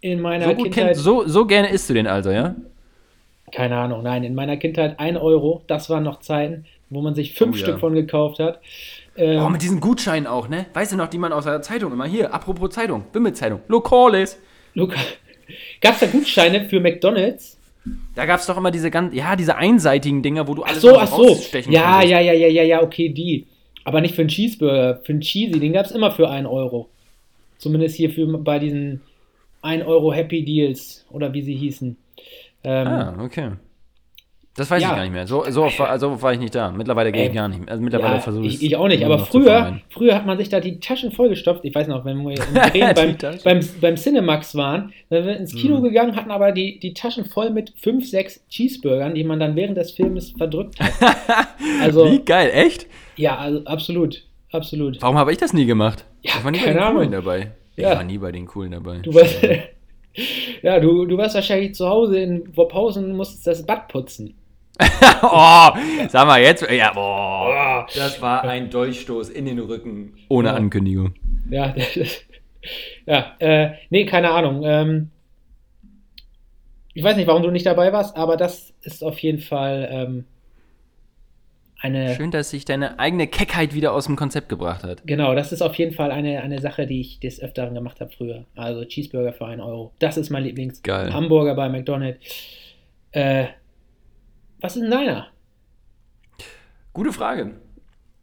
[0.00, 0.72] in meiner So, Kindheit.
[0.74, 2.56] kennt, so, so gerne isst du den also, ja?
[3.50, 7.34] Keine Ahnung, nein, in meiner Kindheit 1 Euro, das waren noch Zeiten, wo man sich
[7.34, 7.64] fünf Oh ja.
[7.66, 8.60] Stück von gekauft hat.
[9.16, 10.66] Ähm, Oh, mit diesen Gutscheinen auch, ne?
[10.74, 14.38] Weißt du noch, die man aus der Zeitung immer hier, apropos Zeitung, Wimmelzeitung, Lokales.
[15.80, 17.58] Gab es da Gutscheine für McDonalds?
[18.14, 20.82] Da gab es doch immer diese ganz, ja, diese einseitigen Dinger, wo du Ach alles
[20.82, 21.22] so, mal ach so.
[21.22, 21.54] Ja, konntest.
[21.70, 23.46] ja, ja, ja, ja, ja, okay, die.
[23.84, 25.00] Aber nicht für einen Cheeseburger.
[25.04, 26.88] Für einen Cheesy, den gab es immer für 1 Euro.
[27.56, 29.00] Zumindest hier für, bei diesen
[29.62, 31.96] 1 Euro Happy Deals oder wie sie hießen.
[32.64, 33.52] Ähm, Ah, okay.
[34.58, 34.88] Das weiß Ja.
[34.90, 35.26] ich gar nicht mehr.
[35.26, 36.70] So, so, oft war, so oft war ich nicht da.
[36.72, 37.70] Mittlerweile gehe ich Ey, gar nicht mehr.
[37.70, 40.60] Also mittlerweile Ja, versuche ich, ich auch nicht, aber früher, früher hat man sich da
[40.60, 41.64] die Taschen vollgestopft.
[41.64, 42.36] Ich weiß noch, wenn wir
[42.94, 45.84] beim, beim, beim Cinemax waren, dann sind wir ins Kino Mhm.
[45.84, 49.76] gegangen, hatten aber die, die Taschen voll mit 5, 6 Cheeseburgern, die man dann während
[49.76, 50.92] des Filmes verdrückt hat.
[51.82, 52.86] Also, Wie geil, echt?
[53.16, 55.00] ja, also absolut, absolut.
[55.02, 56.04] Warum habe ich das nie gemacht?
[56.22, 57.10] Ja, ich war nie bei den Coolen Ahnung.
[57.12, 57.50] dabei.
[57.76, 57.94] Ich Ja.
[57.96, 58.98] war nie bei den Coolen dabei.
[58.98, 59.36] Du warst,
[60.62, 64.34] ja, du, du warst wahrscheinlich zu Hause in Worphausen und musstest das Bad putzen.
[65.22, 65.70] oh,
[66.08, 66.68] sag mal jetzt.
[66.70, 67.86] Ja, boah.
[67.94, 70.14] Das war ein Dolchstoß in den Rücken.
[70.28, 70.54] Ohne Ja.
[70.54, 71.14] Ankündigung.
[71.50, 72.22] Ja, das,
[73.06, 74.62] ja, äh, nee, keine Ahnung.
[74.64, 75.10] Ähm,
[76.94, 80.24] ich weiß nicht, warum du nicht dabei warst, aber das ist auf jeden Fall ähm,
[81.80, 85.06] eine, Schön, dass sich deine eigene Keckheit wieder aus dem Konzept gebracht hat.
[85.06, 88.10] genau, das ist auf jeden Fall eine, eine Sache, die ich des Öfteren gemacht habe
[88.10, 88.44] früher.
[88.56, 89.92] Also Cheeseburger für 1 Euro.
[90.00, 90.82] Das ist mein Lieblings.
[90.82, 91.12] Geil.
[91.12, 92.18] Hamburger bei McDonald's.
[93.12, 93.46] Äh,
[94.60, 95.28] was ist denn deiner?
[96.92, 97.60] Gute Frage.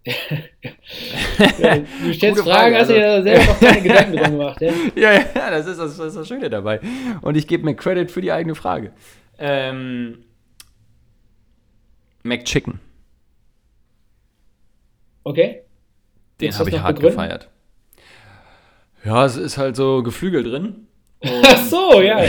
[0.05, 4.61] Ja, du stellst Gute Fragen, Frage, hast du dir selber noch keine Gedanken drum gemacht,
[4.61, 4.71] ja?
[4.95, 6.79] Ja, ja, das ist das, das, ist das Schöne dabei.
[7.21, 8.93] Und ich gebe mir Credit für die eigene Frage.
[9.39, 10.23] Ähm,
[12.23, 12.79] McChicken.
[15.23, 15.63] Okay?
[16.39, 17.17] Den habe ich hart begründen?
[17.17, 17.49] gefeiert.
[19.03, 20.87] Ja, es ist halt so Geflügel drin.
[21.23, 22.23] Ach so, ja.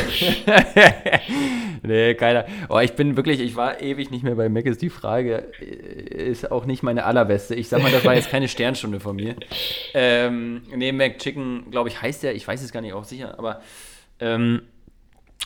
[1.87, 2.47] Nee, keiner.
[2.69, 4.67] Oh, ich bin wirklich, ich war ewig nicht mehr bei Mac.
[4.67, 7.55] Ist die Frage, äh, ist auch nicht meine allerbeste.
[7.55, 9.37] Ich sag mal, das war jetzt keine Sternstunde von mir.
[9.95, 13.39] Ähm, nee, Mac Chicken, glaube ich, heißt der, ich weiß es gar nicht auch sicher,
[13.39, 13.61] aber
[14.21, 14.63] ähm,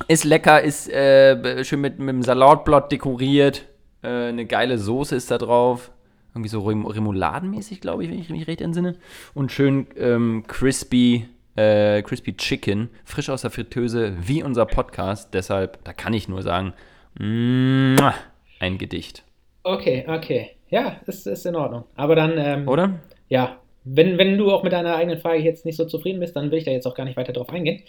[0.08, 3.66] ist lecker, ist äh, schön mit, mit dem Salatblatt dekoriert.
[4.02, 5.90] Äh, eine geile Soße ist da drauf.
[6.32, 8.96] Irgendwie so Rem Remouladenmäßig, glaube ich, wenn ich mich recht entsinne.
[9.34, 15.34] Und schön ähm, crispy, äh, crispy Chicken, frisch aus der Fritteuse, wie unser Podcast.
[15.34, 16.72] Deshalb, da kann ich nur sagen,
[17.18, 18.14] muah,
[18.58, 19.24] ein Gedicht.
[19.62, 20.50] Okay, okay.
[20.70, 21.84] Ja, ist, ist in Ordnung.
[21.96, 23.00] Aber dann, ähm, Oder?
[23.28, 26.50] ja, wenn, wenn du auch mit deiner eigenen Frage jetzt nicht so zufrieden bist, dann
[26.50, 27.82] will ich da jetzt auch gar nicht weiter drauf eingehen.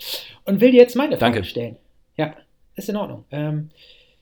[0.46, 1.48] Und will dir jetzt meine Frage Danke.
[1.48, 1.76] stellen.
[2.18, 2.34] Ja,
[2.76, 3.26] ist in Ordnung.
[3.32, 3.70] Ähm,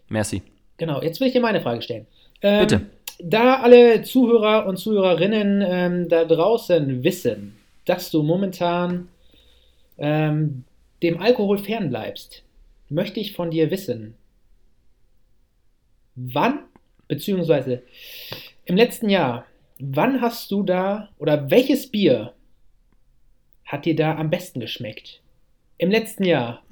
[0.09, 0.41] Merci.
[0.77, 2.07] Genau, jetzt will ich dir meine Frage stellen.
[2.41, 2.81] Ähm, Bitte.
[3.21, 9.09] Da alle Zuhörer und Zuhörerinnen ähm, da draußen wissen, dass du momentan
[9.99, 10.63] ähm,
[11.03, 12.43] dem Alkohol fernbleibst,
[12.89, 14.15] möchte ich von dir wissen,
[16.15, 16.59] wann,
[17.07, 17.83] beziehungsweise
[18.65, 19.45] im letzten Jahr,
[19.79, 22.33] wann hast du da oder welches Bier
[23.65, 25.21] hat dir da am besten geschmeckt?
[25.77, 26.63] Im letzten Jahr.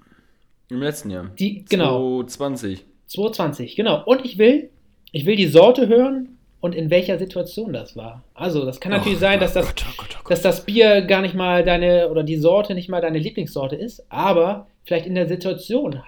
[0.69, 1.31] Im letzten Jahr.
[1.39, 2.23] Die, genau.
[2.23, 2.85] 2020.
[3.05, 4.03] 220, genau.
[4.03, 4.69] Und ich will,
[5.11, 8.23] ich will die Sorte hören und in welcher Situation das war.
[8.33, 10.31] Also, das kann natürlich Oh sein, dass das, Gott, oh Gott, oh Gott.
[10.31, 14.05] dass das Bier gar nicht mal deine oder die Sorte nicht mal deine Lieblingssorte ist,
[14.09, 16.01] aber vielleicht in der Situation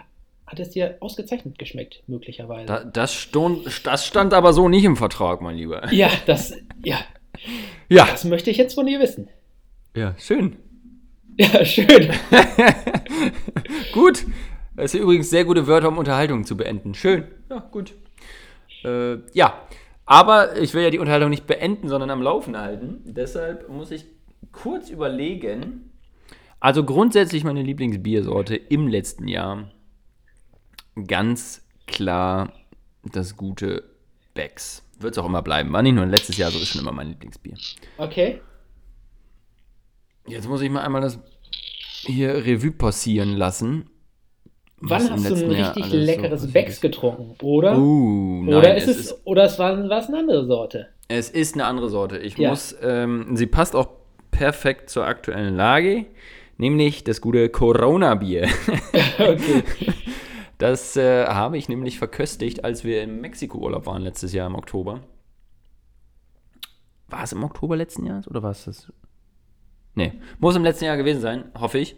[0.47, 2.65] hat es dir ausgezeichnet geschmeckt, möglicherweise.
[2.65, 5.93] Da, das, stund, das stand aber so nicht im Vertrag, mein Lieber.
[5.93, 6.97] ja, das, ja,
[7.87, 8.07] Ja.
[8.09, 9.27] das möchte ich jetzt von dir wissen.
[9.95, 10.55] Ja, schön.
[11.37, 12.11] Ja, schön.
[13.93, 14.25] gut.
[14.75, 16.93] Das sind übrigens sehr gute Wörter, um Unterhaltungen zu beenden.
[16.93, 17.25] Schön.
[17.49, 17.93] Ja, gut.
[18.83, 19.61] Äh, ja,
[20.09, 23.01] aber ich will ja die Unterhaltung nicht beenden, sondern am Laufen halten.
[23.05, 24.05] Deshalb muss ich
[24.51, 25.91] kurz überlegen.
[26.59, 29.69] Also grundsätzlich meine Lieblingsbiersorte im letzten Jahr.
[31.05, 32.53] Ganz klar
[33.03, 33.83] das gute
[34.33, 34.83] Becks.
[34.97, 35.71] Wird es auch immer bleiben.
[35.73, 37.53] War nicht nur letztes Jahr so, ist schon immer mein Lieblingsbier.
[37.99, 38.41] Okay.
[40.25, 41.19] Jetzt muss ich mal einmal das
[42.01, 43.91] hier Revue passieren lassen.
[44.81, 47.77] Wann hast du ein richtig so leckeres passiert Becks getrunken, oder?
[47.77, 50.87] Uh, nein, oder ist es, es, ist, oder es war, war es eine andere Sorte?
[51.09, 52.19] es ist eine andere Sorte.
[52.19, 52.49] Ich Ja.
[52.49, 53.89] muss, ähm, sie passt auch
[54.31, 56.05] perfekt zur aktuellen Lage,
[56.57, 58.47] nämlich das gute Corona-Bier.
[59.19, 59.63] Okay.
[60.59, 64.99] Das äh, habe ich nämlich verköstigt, als wir im Mexiko-Urlaub waren letztes Jahr im Oktober.
[67.07, 68.91] War es im Oktober letzten Jahres oder war es das?
[69.95, 71.95] Nee, muss im letzten Jahr gewesen sein, hoffe ich,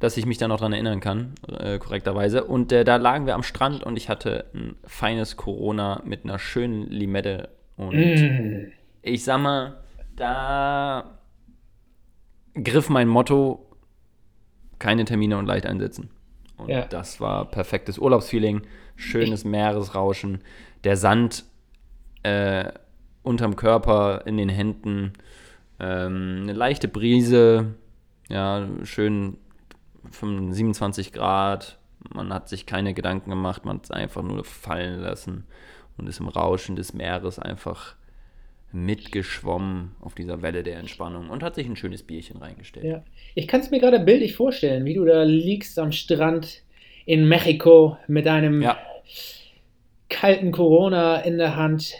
[0.00, 2.44] dass ich mich da noch dran erinnern kann, äh, korrekterweise.
[2.44, 6.38] Und äh, da lagen wir am Strand und ich hatte ein feines Corona mit einer
[6.38, 7.50] schönen Limette.
[7.76, 8.72] Und Mm.
[9.02, 9.78] ich sag mal,
[10.16, 11.18] da
[12.62, 13.66] griff mein Motto:
[14.78, 16.10] keine Termine und leicht einsetzen.
[16.56, 16.82] Und Ja.
[16.86, 18.62] das war perfektes Urlaubsfeeling,
[18.96, 20.42] schönes Meeresrauschen,
[20.84, 21.44] der Sand
[22.22, 22.72] äh,
[23.22, 25.12] unterm Körper, in den Händen,
[25.78, 27.74] ähm, eine leichte Brise,
[28.28, 29.39] ja, schön 25,
[30.10, 31.78] 27 Grad.
[32.14, 35.44] Man hat sich keine Gedanken gemacht, man hat es einfach nur fallen lassen
[35.98, 37.94] und ist im Rauschen des Meeres einfach
[38.72, 42.86] mitgeschwommen auf dieser Welle der Entspannung und hat sich ein schönes Bierchen reingestellt.
[42.86, 43.02] Ja.
[43.34, 46.62] Ich kann es mir gerade bildlich vorstellen, wie du da liegst am Strand
[47.04, 48.78] in Mexiko mit einem Ja.
[50.08, 51.94] kalten Corona in der Hand.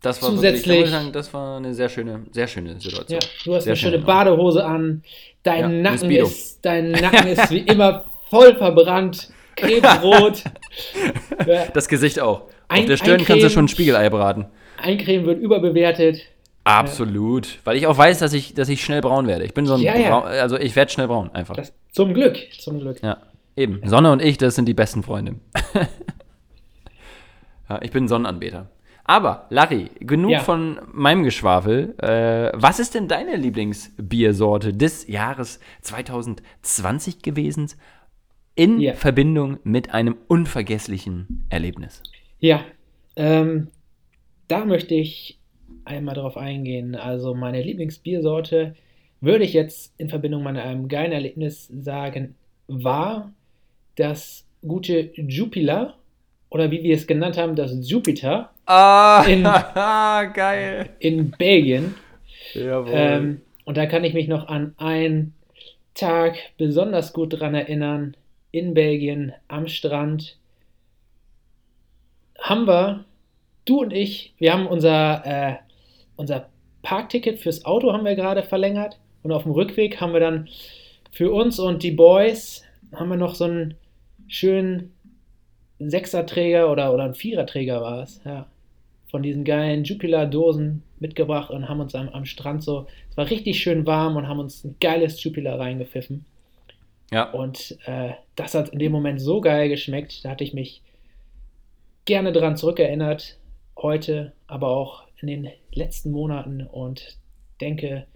[0.00, 3.18] Das war Zusätzlich- wirklich, sagen, das war eine sehr schöne, sehr schöne Situation.
[3.20, 4.06] Ja, du hast Sehr eine schöne schön, ja.
[4.06, 5.02] Badehose an.
[5.42, 10.44] Dein, Ja, Nacken ist, dein Nacken ist wie immer voll verbrannt, krebsrot.
[11.46, 12.42] ja, Das Gesicht auch.
[12.68, 14.46] Ein- Auf der Stirn kannst du schon ein Spiegelei braten.
[14.80, 16.20] Eincremen wird überbewertet.
[16.62, 17.58] Absolut.
[17.64, 19.44] Weil ich auch weiß, dass ich, dass ich schnell braun werde.
[19.44, 20.10] Ich bin so ein Ja, ja.
[20.10, 21.56] Braun, also ich werde schnell braun, einfach.
[21.56, 23.02] Das, zum Glück, zum Glück.
[23.02, 23.16] Ja,
[23.56, 23.80] eben.
[23.88, 25.36] Sonne und ich, das sind die besten Freunde.
[27.68, 28.68] ja, ich bin Sonnenanbeter.
[29.08, 30.40] Aber, Larry, genug Ja.
[30.40, 31.94] von meinem Geschwafel.
[31.98, 37.70] Äh, was ist denn deine Lieblingsbiersorte des Jahres 2020 gewesen?
[38.54, 38.92] In Ja.
[38.92, 42.02] Verbindung mit einem unvergesslichen Erlebnis.
[42.38, 42.60] Ja,
[43.16, 43.68] ähm,
[44.46, 45.38] da möchte ich
[45.86, 46.94] einmal drauf eingehen.
[46.94, 48.74] Also meine Lieblingsbiersorte
[49.22, 52.34] würde ich jetzt in Verbindung mit einem geilen Erlebnis sagen,
[52.66, 53.32] war
[53.96, 55.94] das gute Jupiler
[56.50, 59.42] oder wie wir es genannt haben, das Jupiter Ah, In-
[60.34, 60.90] geil.
[60.98, 61.94] in Belgien.
[62.52, 62.92] Jawohl.
[62.94, 65.34] Ähm, und da kann ich mich noch an einen
[65.94, 68.14] Tag besonders gut dran erinnern.
[68.50, 70.36] In Belgien am Strand
[72.38, 73.04] haben wir,
[73.64, 75.56] du und ich, wir haben unser, äh,
[76.16, 76.48] unser
[76.82, 80.48] Parkticket fürs Auto haben wir gerade verlängert Und auf dem Rückweg haben wir dann
[81.10, 83.74] für uns und die Boys haben wir noch so einen
[84.28, 84.92] schönen
[85.78, 88.46] Sechserträger oder, oder ein Viererträger war es, ja.
[89.10, 93.58] Von diesen geilen Jupiler-Dosen mitgebracht und haben uns am, am Strand so, es war richtig
[93.62, 96.24] schön warm und haben uns ein geiles Jupiler reingepfiffen.
[97.10, 97.30] Ja.
[97.30, 100.82] Und äh, das hat in dem Moment so geil geschmeckt, da hatte ich mich
[102.04, 103.38] gerne dran zurückerinnert,
[103.78, 107.16] heute, aber auch in den letzten Monaten und
[107.60, 108.06] denke,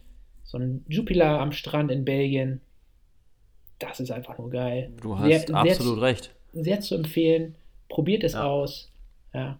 [0.44, 2.60] so ein Jupiler am Strand in Belgien,
[3.78, 4.92] das ist einfach nur geil.
[5.00, 6.34] Du hast Sehr- sehr absolut zu- recht.
[6.52, 7.54] Sehr zu empfehlen.
[7.88, 8.44] Probiert es Ja.
[8.44, 8.92] aus.
[9.34, 9.58] Ja.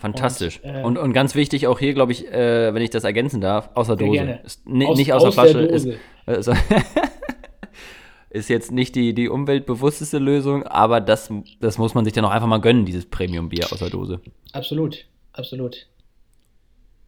[0.00, 0.60] Fantastisch.
[0.62, 3.40] Und, äh, Und, und, ganz wichtig auch hier, glaube ich, äh, wenn ich das ergänzen
[3.40, 4.40] darf, außer Dose.
[4.44, 5.60] Ist, Aus- nicht außer aus der Flasche.
[5.60, 5.98] Ist, Dose.
[6.26, 6.52] also,
[8.30, 12.30] ist jetzt nicht die, die umweltbewussteste Lösung, aber das, das muss man sich dann auch
[12.30, 14.20] einfach mal gönnen, dieses Premium-Bier aus der Dose.
[14.52, 15.04] Absolut.
[15.32, 15.86] Absolut.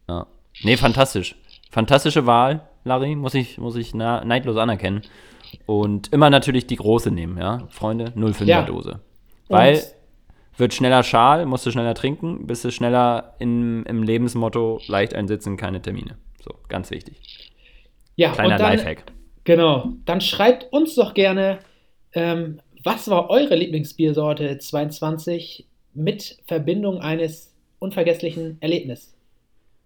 [0.09, 0.27] Ja.
[0.63, 1.35] Nee, fantastisch.
[1.71, 5.01] Fantastische Wahl, Larry, muss ich, muss ich neidlos anerkennen.
[5.65, 8.63] Und immer natürlich die große nehmen, ja, Freunde, 05er Ja.
[8.63, 8.99] Dose.
[9.49, 9.83] Weil Und-
[10.57, 15.57] wird schneller Schal, musst du schneller trinken, bist du schneller im, im Lebensmotto leicht einsitzen,
[15.57, 16.17] keine Termine.
[16.43, 17.15] So, ganz wichtig.
[18.15, 19.03] Ja, Kleiner und dann, Lifehack.
[19.43, 19.93] Genau.
[20.05, 21.59] Dann schreibt uns doch gerne,
[22.13, 29.15] ähm, was war eure Lieblingsbiersorte 22 mit Verbindung eines unvergesslichen Erlebnisses?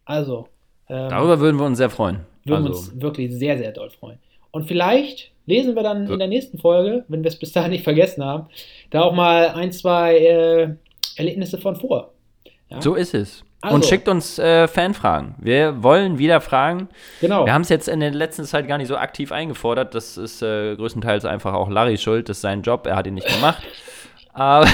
[0.05, 0.47] Also,
[0.89, 2.21] ähm, Darüber würden wir uns sehr freuen.
[2.43, 4.19] würden also, uns wirklich sehr, sehr doll freuen.
[4.51, 7.83] Und vielleicht lesen wir dann in der nächsten Folge, wenn wir es bis dahin nicht
[7.83, 8.47] vergessen haben,
[8.91, 10.69] da auch mal ein, zwei äh,
[11.15, 12.13] Erlebnisse von vor.
[12.69, 12.81] Ja?
[12.81, 13.43] so ist es.
[13.61, 13.75] Also.
[13.75, 15.33] Und schickt uns äh, Fanfragen.
[15.39, 16.89] Wir wollen wieder fragen.
[17.21, 17.45] Genau.
[17.45, 19.95] Wir haben es jetzt in der letzten Zeit gar nicht so aktiv eingefordert.
[19.95, 22.29] Das ist äh, größtenteils einfach auch Larry schuld.
[22.29, 22.85] Das ist sein Job.
[22.85, 23.63] Er hat ihn nicht gemacht.
[24.33, 24.67] Aber.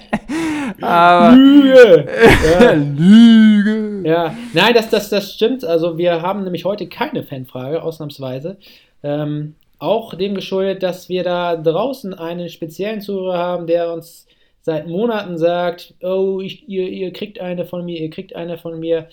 [0.80, 2.08] aber Lüge!
[2.50, 2.72] ja.
[2.72, 4.08] Lüge.
[4.08, 5.62] Ja, nein, das, das, das stimmt.
[5.62, 8.56] Also wir haben nämlich heute keine Fanfrage, ausnahmsweise.
[9.02, 14.26] Ähm, auch dem geschuldet, dass wir da draußen einen speziellen Zuhörer haben, der uns
[14.60, 18.78] seit Monaten sagt, oh, ich, ihr, ihr kriegt eine von mir, ihr kriegt eine von
[18.78, 19.08] mir.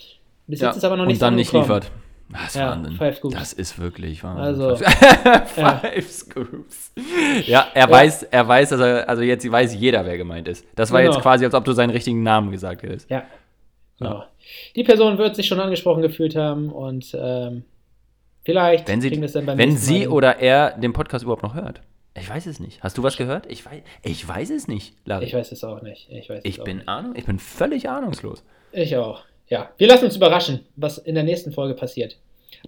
[0.48, 1.92] Bis Ja, jetzt ist aber noch und nichts dann nicht liefert.
[2.32, 3.32] Das ist Ja, Wahnsinn.
[3.32, 4.44] Das ist wirklich Wahnsinn.
[4.44, 5.82] Also, Five, ja.
[6.02, 6.92] Scoops.
[7.46, 10.66] Ja, er weiß, er weiß, dass er, also jetzt weiß jeder, wer gemeint ist.
[10.76, 11.14] Das war Genau.
[11.14, 13.10] jetzt quasi, als ob du seinen richtigen Namen gesagt hättest.
[13.12, 13.24] Ja.
[14.00, 14.24] Genau.
[14.76, 17.64] Die Person wird sich schon angesprochen gefühlt haben und ähm,
[18.46, 21.44] vielleicht Wenn sie, kriegen wir es dann beim wenn sie oder er den Podcast überhaupt
[21.44, 21.82] noch hört.
[22.18, 22.82] Ich weiß es nicht.
[22.82, 23.46] Hast du was gehört?
[23.52, 25.26] Ich weiß, ich weiß es nicht, Larry.
[25.26, 26.08] Ich weiß es auch nicht.
[26.10, 26.88] Ich, weiß es Ich auch bin nicht.
[26.88, 28.42] Ahnung, ich bin völlig ahnungslos.
[28.72, 29.24] Ich auch.
[29.50, 32.18] Ja, wir lassen uns überraschen, was in der nächsten Folge passiert.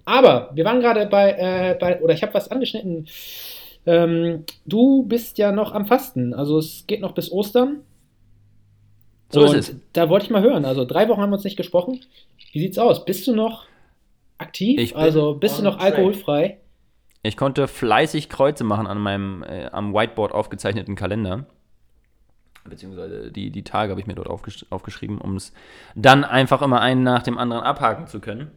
[0.04, 3.08] Aber wir waren gerade bei, äh, bei, oder ich habe was angeschnitten.
[3.86, 7.80] Ähm, du bist ja noch am Fasten, also es geht noch bis Ostern.
[9.30, 9.76] So ist Und es.
[9.92, 10.64] Da wollte ich mal hören.
[10.64, 12.00] Also drei Wochen haben wir uns nicht gesprochen.
[12.52, 13.04] Wie sieht's aus?
[13.04, 13.64] Bist du noch
[14.38, 14.80] aktiv?
[14.80, 15.94] Ich also bist du noch track.
[15.94, 16.58] alkoholfrei?
[17.22, 21.46] Ich konnte fleißig Kreuze machen an meinem äh, am Whiteboard aufgezeichneten Kalender.
[22.64, 25.52] Beziehungsweise die, die Tage habe ich mir dort aufgesch aufgeschrieben, um es
[25.94, 28.50] dann einfach immer einen nach dem anderen abhaken zu können.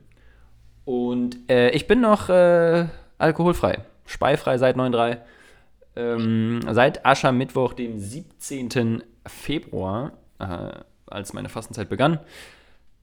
[0.86, 5.18] Und äh, ich bin noch äh, alkoholfrei, speifrei seit 9.3.
[5.96, 9.04] Ähm, seit Aschermittwoch, dem 17.
[9.26, 10.70] Februar, äh,
[11.08, 12.20] als meine Fastenzeit begann,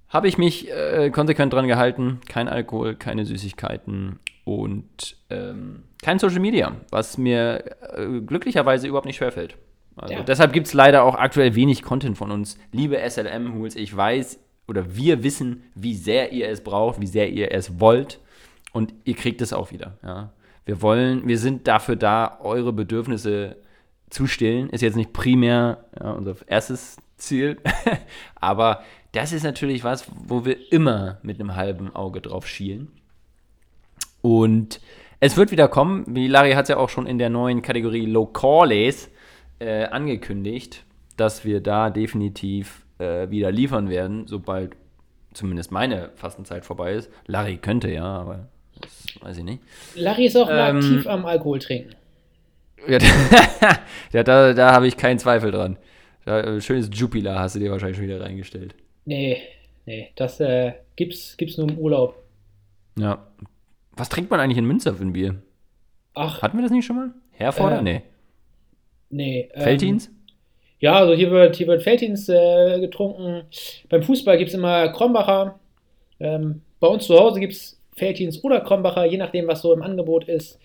[0.09, 2.21] habe ich mich äh, konsequent dran gehalten.
[2.29, 7.65] Kein Alkohol, keine Süßigkeiten und ähm, kein Social Media, was mir
[7.97, 9.57] äh, glücklicherweise überhaupt nicht schwerfällt.
[9.97, 10.23] Also Ja.
[10.23, 12.57] deshalb gibt es leider auch aktuell wenig Content von uns.
[12.73, 17.53] Liebe SLM-Hools, ich weiß oder wir wissen, wie sehr ihr es braucht, wie sehr ihr
[17.53, 18.21] es wollt
[18.73, 19.99] und ihr kriegt es auch wieder.
[20.05, 20.33] Ja.
[20.65, 23.57] Wir wollen, wir sind dafür da, eure Bedürfnisse
[24.11, 24.71] zu stillen.
[24.71, 27.59] Ist jetzt nicht primär ja, unser erstes Ziel,
[28.37, 32.89] aber das ist natürlich was, wo wir immer mit einem halben Auge drauf schielen.
[34.21, 34.81] Und
[35.21, 38.07] es wird wieder kommen, wie Larry hat es ja auch schon in der neuen Kategorie
[38.07, 39.11] Locales
[39.59, 40.85] äh, angekündigt,
[41.17, 44.77] dass wir da definitiv äh, wieder liefern werden, sobald
[45.33, 47.11] zumindest meine Fastenzeit vorbei ist.
[47.27, 48.49] Larry könnte ja, aber
[48.81, 49.63] das weiß ich nicht.
[49.95, 51.95] Larry ist auch Ähm, aktiv am Alkohol trinken.
[52.87, 52.99] Ja,
[54.13, 55.79] ja da, da habe ich keinen Zweifel dran.
[56.25, 58.75] Da, äh, schönes Jupiler hast du dir wahrscheinlich schon wieder reingestellt.
[59.09, 59.41] Nee,
[59.87, 62.23] nee, das äh, gibt's, gibt's nur im Urlaub.
[62.99, 63.27] Ja.
[63.93, 65.37] Was trinkt man eigentlich in Münster für ein Bier?
[66.13, 67.11] Ach, Hatten wir das nicht schon mal?
[67.33, 67.79] Herforder?
[67.79, 68.03] Äh, nee.
[69.09, 69.49] nee.
[69.55, 70.11] ähm, Feltins?
[70.79, 73.45] Ja, also hier wird, hier wird Feldins äh, getrunken.
[73.89, 75.59] Beim Fußball gibt es immer Krombacher.
[76.21, 79.83] Ähm, bei uns zu Hause gibt es Feldins oder Krombacher, je nachdem, was so im
[79.83, 80.61] Angebot ist.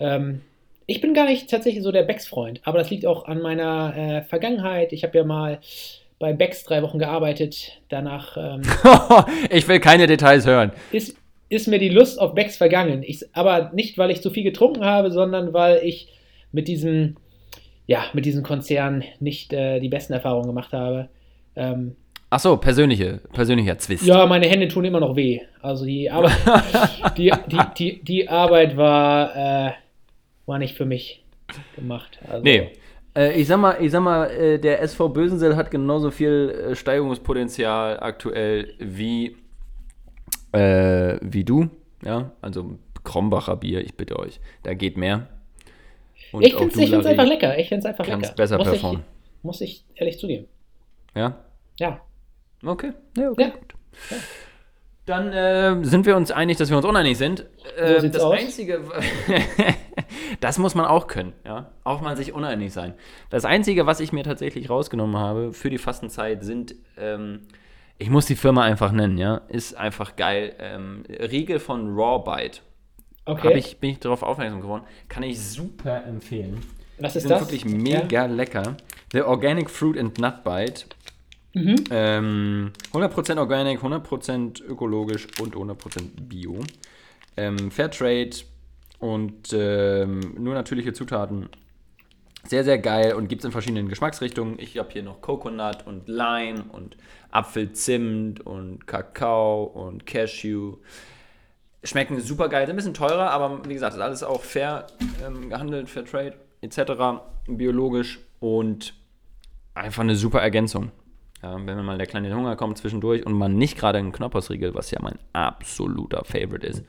[0.00, 0.40] Ähm,
[0.86, 4.22] ich bin gar nicht tatsächlich so der Becks-Freund, aber das liegt auch an meiner äh,
[4.22, 4.92] Vergangenheit.
[4.92, 5.60] Ich habe ja mal
[6.18, 7.80] bei Becks drei Wochen gearbeitet.
[7.88, 8.62] Danach ähm,
[9.50, 10.72] ich will keine Details hören.
[10.92, 11.16] ist,
[11.48, 13.02] ist mir die Lust auf Becks vergangen.
[13.04, 16.08] Ich, aber nicht, weil ich zu viel getrunken habe, sondern weil ich
[16.52, 17.16] mit diesem,
[17.86, 21.08] ja, mit diesem Konzern nicht äh, die besten Erfahrungen gemacht habe.
[21.54, 21.96] Ähm,
[22.28, 24.04] Ach so, persönliche, persönlicher Zwist.
[24.04, 25.40] ja, meine Hände tun immer noch weh.
[25.62, 26.32] Also die Arbeit,
[27.16, 29.72] die, die, die, die Arbeit war, äh,
[30.46, 31.24] war nicht für mich
[31.76, 32.18] gemacht.
[32.28, 32.70] Also, Nee.
[33.16, 36.76] Äh, ich sag mal, ich sag mal äh, der SV Bösensee hat genauso viel äh,
[36.76, 39.36] Steigerungspotenzial aktuell wie,
[40.52, 41.70] äh, wie du.
[42.04, 44.38] Ja, also Krombacher Bier, ich bitte euch.
[44.62, 45.28] Da geht mehr.
[46.32, 47.58] Und Ich finde es einfach lecker.
[47.58, 48.36] Ich finde es einfach kannst lecker.
[48.36, 49.02] besser muss performen.
[49.38, 50.46] Ich, muss ich ehrlich zugeben.
[51.14, 51.38] Ja,
[51.80, 52.00] Ja.
[52.64, 52.92] okay.
[53.16, 53.42] Ja, okay.
[53.42, 53.48] Ja.
[53.50, 53.74] Gut.
[55.06, 57.46] Dann äh, sind wir uns einig, dass wir uns uneinig sind.
[57.76, 58.38] Äh, das aus.
[58.38, 58.82] Einzige,
[60.40, 61.70] das muss man auch können, ja.
[61.84, 62.94] Auch mal sich uneinig sein.
[63.30, 67.42] Das Einzige, was ich mir tatsächlich rausgenommen habe für die Fastenzeit, sind, ähm,
[67.98, 69.42] ich muss die Firma einfach nennen, ja.
[69.48, 70.54] Ist einfach geil.
[70.58, 72.60] Ähm, Riegel von Raw Bite.
[73.26, 73.56] Okay.
[73.56, 74.84] Ich, bin ich darauf aufmerksam geworden.
[75.08, 76.62] Kann ich super empfehlen.
[76.98, 77.40] Was Die ist sind das?
[77.40, 78.76] wirklich mega lecker.
[79.12, 80.86] The Organic Fruit and Nut Bite.
[81.56, 81.84] Mhm.
[81.90, 86.60] Ähm, 100% organic, 100% ökologisch und 100% bio.
[87.34, 88.36] Ähm, Fairtrade
[88.98, 91.48] und ähm, nur natürliche Zutaten.
[92.44, 94.58] Sehr, sehr geil und gibt es in verschiedenen Geschmacksrichtungen.
[94.58, 96.98] Ich habe hier noch Coconut und Lime und
[97.30, 100.76] Apfelzimt und Kakao und Cashew.
[101.82, 104.88] Schmecken super geil, sind ein bisschen teurer, aber wie gesagt, ist alles auch fair
[105.26, 107.22] ähm, gehandelt, Fairtrade etc.
[107.48, 108.92] biologisch und
[109.72, 110.92] einfach eine super Ergänzung.
[111.42, 114.98] Wenn mal der kleine Hunger kommt zwischendurch und man nicht gerade einen Knoppersriegel, was ja
[115.02, 116.82] mein absoluter Favorite ist,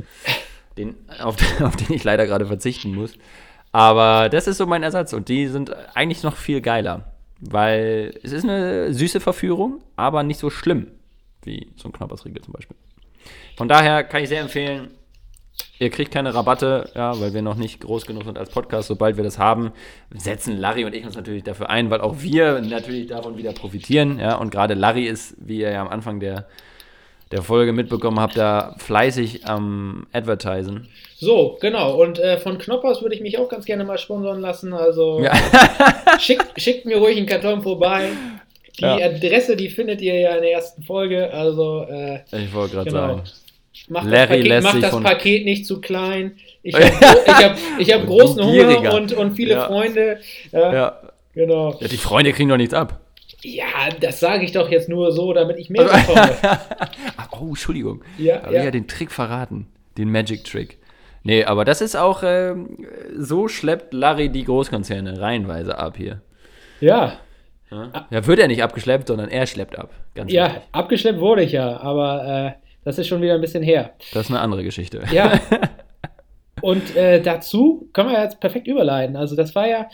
[0.77, 3.13] den, auf, auf den ich leider gerade verzichten muss.
[3.71, 8.31] Aber das ist so mein Ersatz und die sind eigentlich noch viel geiler, weil es
[8.31, 10.87] ist eine süße Verführung, aber nicht so schlimm
[11.43, 12.75] wie so ein Knoppersriegel zum Beispiel.
[13.55, 14.89] Von daher kann ich sehr empfehlen,
[15.80, 18.88] Ihr kriegt keine Rabatte, ja, weil wir noch nicht groß genug sind als Podcast.
[18.88, 19.72] Sobald wir das haben,
[20.16, 24.20] setzen Larry und ich uns natürlich dafür ein, weil auch wir natürlich davon wieder profitieren.
[24.20, 26.47] Ja, und gerade Larry ist, wie ihr ja am Anfang der,
[27.32, 30.88] der Folge mitbekommen habt, da fleißig am Advertisen.
[31.16, 31.95] So, genau.
[32.01, 34.74] Und äh, von Knoppers würde ich mich auch ganz gerne mal sponsern lassen.
[34.74, 35.32] Also Ja.
[36.20, 38.10] schickt, schickt mir ruhig einen Karton vorbei.
[38.80, 38.95] Die Ja.
[38.95, 41.32] Adresse, die findet ihr ja in der ersten Folge.
[41.32, 43.08] Also äh, Ich wollte gerade Genau.
[43.08, 43.24] sagen.
[43.88, 46.38] Macht, Larry das, Paket, sich das Paket nicht zu klein.
[46.63, 48.43] Ich habe ich hab, ich hab großen.
[48.43, 49.65] Hunger und, und viele Ja.
[49.67, 50.19] Freunde.
[50.51, 51.01] Ja, Ja.
[51.33, 51.75] Genau.
[51.79, 52.99] ja, die Freunde kriegen doch nichts ab.
[53.43, 53.65] Ja,
[54.01, 56.38] das sage ich doch jetzt nur so, damit ich mehr bekomme.
[57.39, 58.03] Oh, Entschuldigung.
[58.17, 58.63] Ja, Habe ich ja.
[58.63, 59.67] ja den Trick verraten.
[59.97, 60.79] Den Magic Trick.
[61.21, 66.21] Nee, aber das ist auch, ähm, so schleppt Larry die Großkonzerne reihenweise ab hier.
[66.79, 67.19] ja.
[68.09, 69.91] Ja, wird er nicht abgeschleppt, sondern er schleppt ab.
[70.15, 70.61] Ganz Ja, wichtig.
[70.71, 73.91] abgeschleppt wurde ich ja, aber äh, das ist schon wieder ein bisschen her.
[74.13, 75.03] Das ist eine andere Geschichte.
[75.11, 75.41] Ja.
[76.61, 79.17] Und äh, dazu können wir jetzt perfekt überleiten.
[79.17, 79.89] Also das war ja,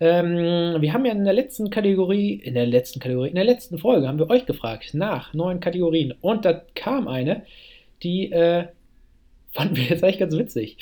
[0.00, 3.76] ähm, wir haben ja in der letzten Kategorie, in der letzten Kategorie, in der letzten
[3.76, 6.14] Folge haben wir euch gefragt nach neuen Kategorien.
[6.22, 7.42] Und da kam eine,
[8.02, 8.68] die äh,
[9.52, 10.78] fanden wir jetzt eigentlich ganz witzig.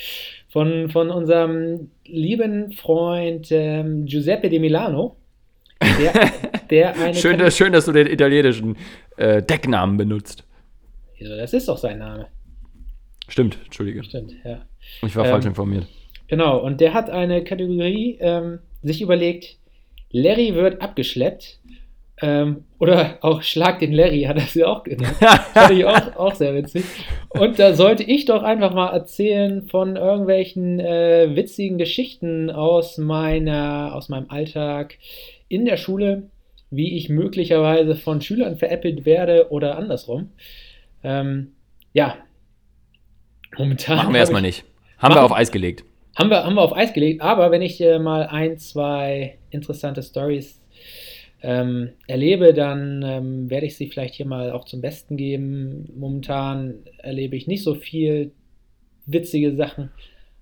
[0.50, 5.16] Von, von unserem lieben Freund ähm, Giuseppe Di Milano.
[5.82, 6.30] Der,
[6.70, 8.76] der Schön, dass, schön, dass du den italienischen
[9.16, 10.44] äh, Decknamen benutzt.
[11.18, 12.28] Wieso, Das ist doch sein Name.
[13.28, 14.02] Stimmt, entschuldige.
[14.04, 14.62] Stimmt, ja.
[15.04, 15.86] Ich war Ähm, falsch informiert.
[16.28, 19.58] Genau, und der hat eine Kategorie ähm, sich überlegt,
[20.10, 21.58] Larry wird abgeschleppt.
[22.20, 25.16] Ähm, oder auch Schlag den Larry, hat er sie auch genannt.
[25.54, 26.84] Fand ich auch, auch sehr witzig.
[27.28, 33.92] Und da sollte ich doch einfach mal erzählen von irgendwelchen äh, witzigen Geschichten aus, meiner,
[33.94, 34.98] aus meinem Alltag
[35.48, 36.24] in der Schule,
[36.70, 40.30] wie ich möglicherweise von Schülern veräppelt werde oder andersrum.
[41.03, 41.53] Ähm,
[41.92, 42.16] ja.
[43.57, 43.96] Momentan.
[43.96, 44.64] Machen wir erstmal ich- nicht.
[44.99, 45.84] Haben wir Machen- auf Eis gelegt.
[46.16, 50.03] haben wir, haben wir auf Eis gelegt, aber wenn ich äh, mal ein, zwei interessante
[50.03, 50.61] Stories
[51.40, 55.88] ähm, erlebe, dann ähm, werde ich sie vielleicht hier mal auch zum Besten geben.
[55.96, 58.32] Momentan erlebe ich nicht so viel
[59.07, 59.90] witzige Sachen,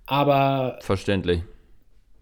[0.07, 1.41] aber Verständlich.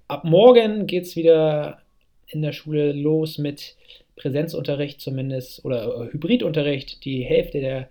[0.09, 1.79] ab morgen geht es wieder
[2.27, 3.77] in der Schule los mit
[4.17, 7.05] Präsenzunterricht zumindest oder äh, Hybridunterricht.
[7.05, 7.89] Die Hälfte der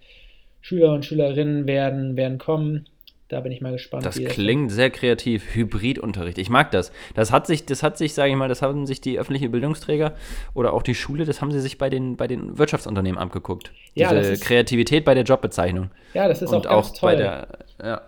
[0.65, 2.87] Schüler und Schülerinnen werden, werden kommen.
[3.27, 4.05] Da bin ich mal gespannt.
[4.05, 5.55] Das klingt sehr kreativ.
[5.55, 6.37] Hybridunterricht.
[6.37, 6.91] Ich mag das.
[7.15, 10.13] Das hat sich, das hat sich, sage ich mal, das haben sich die öffentlichen Bildungsträger
[10.53, 13.71] oder auch die Schule, das haben sie sich bei den, bei den Wirtschaftsunternehmen abgeguckt.
[13.93, 15.89] Ja, Diese das ist- Kreativität bei der Jobbezeichnung.
[16.13, 17.11] Ja, das ist Und auch ganz auch toll.
[17.11, 17.47] bei der.
[17.83, 18.01] Ja.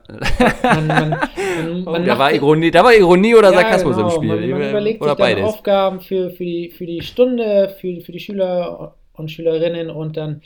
[0.63, 1.19] man, man, man,
[1.87, 4.29] Oh, man da, macht war Ironie, da war Ironie oder Ja, Sarkasmus genau, im Spiel.
[4.51, 5.43] Man, man überlegt oder sich dann beides.
[5.43, 10.41] Aufgaben für, für, die, für die Stunde, für, für die Schüler und Schülerinnen und dann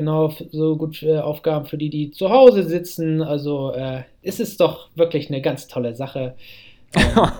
[0.00, 3.20] Genau, so gut äh, Aufgaben für die, die zu Hause sitzen.
[3.20, 6.34] Also äh, es ist doch wirklich eine ganz tolle Sache.
[6.96, 7.02] Ähm,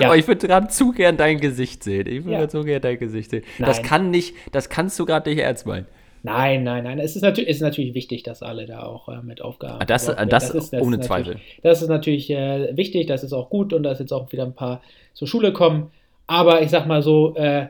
[0.00, 0.06] Ja.
[0.06, 2.06] Aber ich würde gerade zu gern dein Gesicht sehen.
[2.06, 2.48] Ich würde Ja.
[2.48, 3.44] zu gern dein Gesicht sehen.
[3.58, 3.86] Das Nein.
[3.86, 5.86] kann nicht, das kannst du gerade nicht ernst meinen.
[6.22, 6.98] Nein, nein, nein.
[6.98, 9.80] Es ist natürlich, ist natürlich wichtig, dass alle da auch äh, mit Aufgaben.
[9.80, 10.84] Ah, das- versorgt das werden.
[10.86, 11.40] ohne natürlich- Zweifel.
[11.62, 14.54] Das ist natürlich äh, wichtig, das ist auch gut und dass jetzt auch wieder ein
[14.54, 14.80] paar
[15.12, 15.90] zur Schule kommen.
[16.26, 17.66] Aber ich sag mal so, äh,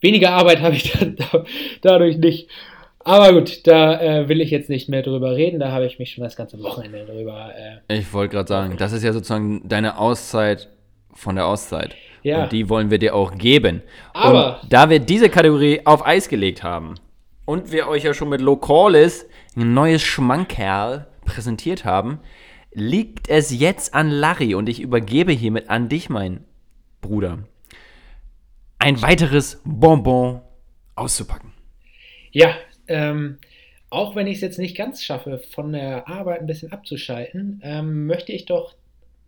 [0.00, 1.44] weniger Arbeit habe ich dann da,
[1.82, 2.48] dadurch nicht.
[3.04, 5.60] Aber gut, da äh, will ich jetzt nicht mehr drüber reden.
[5.60, 7.50] Da habe ich mich schon das ganze Wochenende drüber.
[7.88, 10.70] Äh, Ich wollte gerade sagen, das ist ja sozusagen deine Auszeit
[11.12, 11.94] von der Auszeit.
[12.22, 12.44] Ja.
[12.44, 13.82] Und die wollen wir dir auch geben.
[14.14, 16.94] Aber- und da wir diese Kategorie auf Eis gelegt haben
[17.44, 19.26] und wir euch ja schon mit Localis
[19.56, 22.20] ein neues Schmankerl präsentiert haben,
[22.72, 26.42] liegt es jetzt an Larry und ich übergebe hiermit an dich, mein
[27.02, 27.40] Bruder,
[28.78, 30.40] ein weiteres Bonbon
[30.96, 31.52] auszupacken.
[32.32, 32.54] Ja,
[32.88, 33.38] ähm,
[33.90, 38.06] auch wenn ich es jetzt nicht ganz schaffe, von der Arbeit ein bisschen abzuschalten, ähm,
[38.06, 38.74] möchte ich doch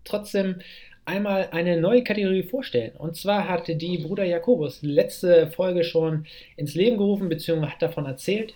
[0.04, 0.56] trotzdem
[1.04, 2.92] einmal eine neue Kategorie vorstellen.
[2.98, 6.26] Und zwar hatte die Bruder Jakobus letzte Folge schon
[6.56, 8.54] ins Leben gerufen, beziehungsweise hat davon erzählt.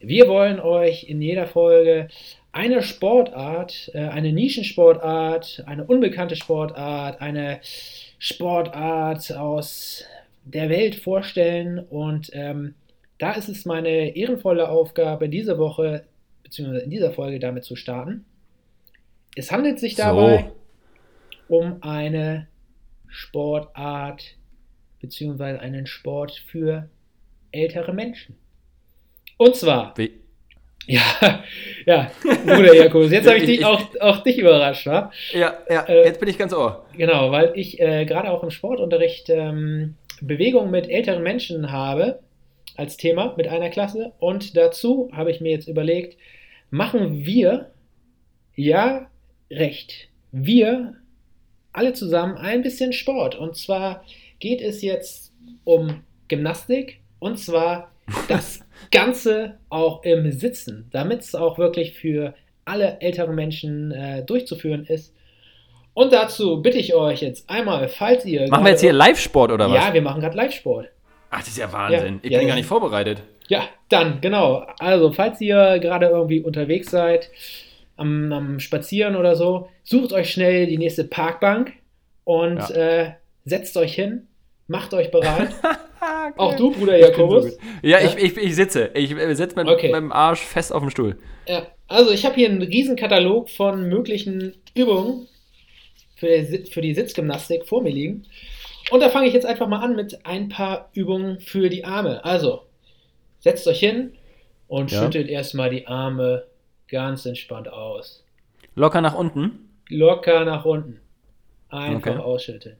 [0.00, 2.08] Wir wollen euch in jeder Folge
[2.52, 7.60] eine Sportart, äh, eine Nischensportart, eine unbekannte Sportart, eine
[8.18, 10.04] Sportart aus
[10.44, 11.78] der Welt vorstellen.
[11.78, 12.74] Und ähm,
[13.20, 16.04] da ist es meine ehrenvolle Aufgabe, diese Woche,
[16.42, 18.24] beziehungsweise in dieser Folge damit zu starten.
[19.36, 20.50] Es handelt sich dabei
[21.48, 22.48] um eine
[23.06, 24.36] Sportart,
[25.00, 26.88] beziehungsweise einen Sport für
[27.52, 28.36] ältere Menschen.
[29.36, 30.12] Und zwar, Wie,
[30.86, 31.02] ja,
[31.86, 32.10] ja,
[32.44, 35.10] Bruder Jakobus, jetzt habe ich, Ich- dich, ich- auch, auch dich überrascht, wa?
[35.32, 36.86] ja, ja, Äh, jetzt bin ich ganz ohr.
[36.96, 42.20] Genau, weil ich äh, gerade auch im Sportunterricht ähm, Bewegung mit älteren Menschen habe
[42.80, 44.12] als Thema mit einer Klasse.
[44.18, 46.16] Und dazu habe ich mir jetzt überlegt,
[46.70, 47.70] machen wir,
[48.56, 49.08] ja,
[49.50, 50.96] recht, wir
[51.72, 53.36] alle zusammen ein bisschen Sport.
[53.36, 54.02] Und zwar
[54.38, 55.32] geht es jetzt
[55.64, 57.92] um Gymnastik und zwar
[58.28, 58.60] das
[58.90, 65.14] Ganze auch im Sitzen, damit es auch wirklich für alle älteren Menschen äh, durchzuführen ist.
[65.92, 68.48] Und dazu bitte ich euch jetzt einmal, falls ihr.
[68.48, 69.84] Machen wir jetzt hier Live-Sport oder was?
[69.84, 70.88] Ja, wir machen gerade Live-Sport.
[71.30, 72.14] Ach, das ist ja Wahnsinn.
[72.14, 72.52] Ja, ich ja, bin ja.
[72.54, 73.22] gar nicht vorbereitet.
[73.48, 74.66] Ja, dann, genau.
[74.78, 77.30] Also, falls ihr gerade irgendwie unterwegs seid,
[77.96, 81.72] am, am Spazieren oder so, sucht euch schnell die nächste Parkbank
[82.24, 83.12] und äh,
[83.44, 84.26] setzt euch hin,
[84.66, 85.50] macht euch bereit.
[86.02, 87.44] Ah, Auch du, Bruder so Jakobus.
[87.44, 87.58] gut.
[87.82, 87.98] Ja?
[88.00, 88.90] Ich, ich, ich sitze.
[88.94, 89.90] Ich äh, sitze mit Okay.
[89.92, 91.18] meinem Arsch fest auf dem Stuhl.
[91.46, 95.28] Ja, also ich habe hier einen riesen Katalog von möglichen Übungen
[96.16, 98.24] für, für die Sitzgymnastik vor mir liegen.
[98.90, 102.24] Und da fange ich jetzt einfach mal an mit ein paar Übungen für die Arme.
[102.24, 102.62] Also,
[103.38, 104.14] setzt euch hin
[104.68, 105.00] und Ja.
[105.02, 106.44] schüttelt erstmal die Arme
[106.88, 108.24] ganz entspannt aus.
[108.74, 109.68] Locker nach unten.
[109.88, 111.00] Locker nach unten.
[111.68, 112.20] Einfach Okay.
[112.22, 112.76] ausschütteln.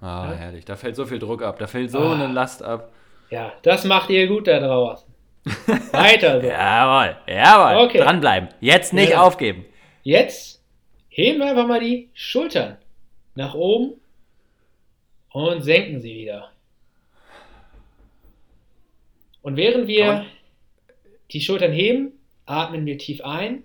[0.00, 0.36] Ah, Ja.
[0.36, 0.64] herrlich.
[0.64, 1.58] Da fällt so viel Druck ab.
[1.58, 2.14] Da fällt so Ah.
[2.14, 2.92] eine Last ab.
[3.30, 5.08] Ja, das macht ihr gut da draußen.
[5.92, 6.46] Weiter so.
[6.46, 7.84] Jawohl, jawohl.
[7.86, 7.98] Okay.
[7.98, 8.48] Dranbleiben.
[8.60, 9.22] Jetzt nicht Ja.
[9.22, 9.64] aufgeben.
[10.02, 10.62] Jetzt
[11.08, 12.76] heben wir einfach mal die Schultern
[13.34, 13.94] nach oben
[15.30, 16.50] und senken sie wieder.
[19.42, 20.26] Und während wir
[21.30, 22.12] die Schultern heben,
[22.46, 23.62] atmen wir tief ein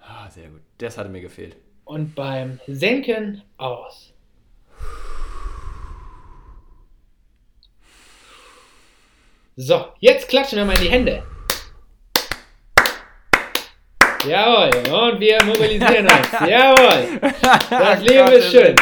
[0.00, 0.62] Ah, sehr gut.
[0.78, 1.56] Das hatte mir gefehlt.
[1.84, 4.12] und beim Senken aus.
[9.56, 11.22] So, jetzt klatschen wir mal in die Hände.
[14.26, 16.30] Jawohl, und wir mobilisieren uns.
[16.48, 17.20] Jawohl,
[17.70, 18.76] das Leben ist schön.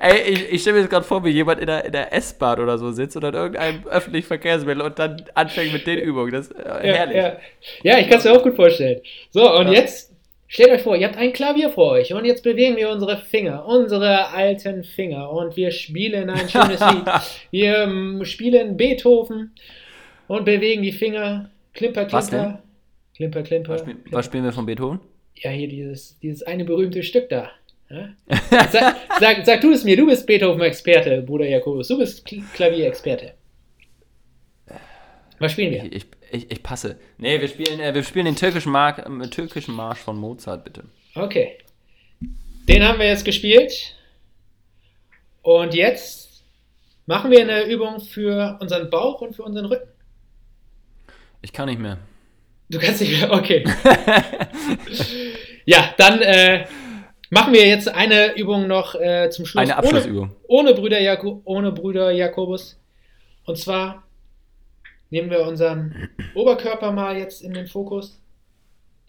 [0.00, 2.60] Ey, ich, ich stelle mir jetzt gerade vor, wie jemand in der, in der S-Bahn
[2.60, 6.32] oder so sitzt oder in irgendeinem öffentlichen Verkehrsmittel und dann anfängt mit den Übungen.
[6.32, 7.16] Das ist äh, Ja, herrlich.
[7.16, 7.36] ja.
[7.82, 9.00] ja ich kann es mir auch gut vorstellen.
[9.30, 9.72] So, und Ja.
[9.80, 10.12] jetzt
[10.48, 13.66] stellt euch vor, ihr habt ein Klavier vor euch und jetzt bewegen wir unsere Finger,
[13.66, 17.04] unsere alten Finger und wir spielen ein schönes Lied.
[17.50, 19.52] Wir ähm, spielen Beethoven
[20.28, 21.50] und bewegen die Finger.
[21.74, 22.62] Klimper, Was klimper.
[23.16, 23.72] Klimper, klimper.
[23.72, 25.00] Was, spiel, was spielen wir von Beethoven?
[25.36, 27.50] Ja, hier dieses, dieses eine berühmte Stück da.
[27.88, 31.88] Sag, sag, sag du es mir, du bist Beethoven-Experte, Bruder Jakobus.
[31.88, 33.34] Du bist Kl- Klavierexperte.
[35.38, 35.84] Was spielen wir?
[35.84, 36.98] Ich, ich, ich, ich passe.
[37.18, 40.84] Nee, wir spielen, äh, wir spielen den türkischen, Mark, äh, türkischen Marsch von Mozart, bitte.
[41.14, 41.58] Okay.
[42.68, 43.94] Den haben wir jetzt gespielt.
[45.42, 46.42] Und jetzt
[47.06, 49.88] machen wir eine Übung für unseren Bauch und für unseren Rücken.
[51.42, 51.98] Ich kann nicht mehr.
[52.70, 53.30] Du kannst nicht mehr.
[53.30, 53.62] Okay.
[55.66, 56.64] ja, dann äh,
[57.30, 59.62] machen wir jetzt eine Übung noch äh, zum Schluss.
[59.62, 60.30] Eine Abschlussübung.
[60.46, 62.78] Ohne, ohne, Brüder Jako, ohne Brüder Jakobus.
[63.44, 64.04] Und zwar
[65.10, 68.18] nehmen wir unseren Oberkörper mal jetzt in den Fokus.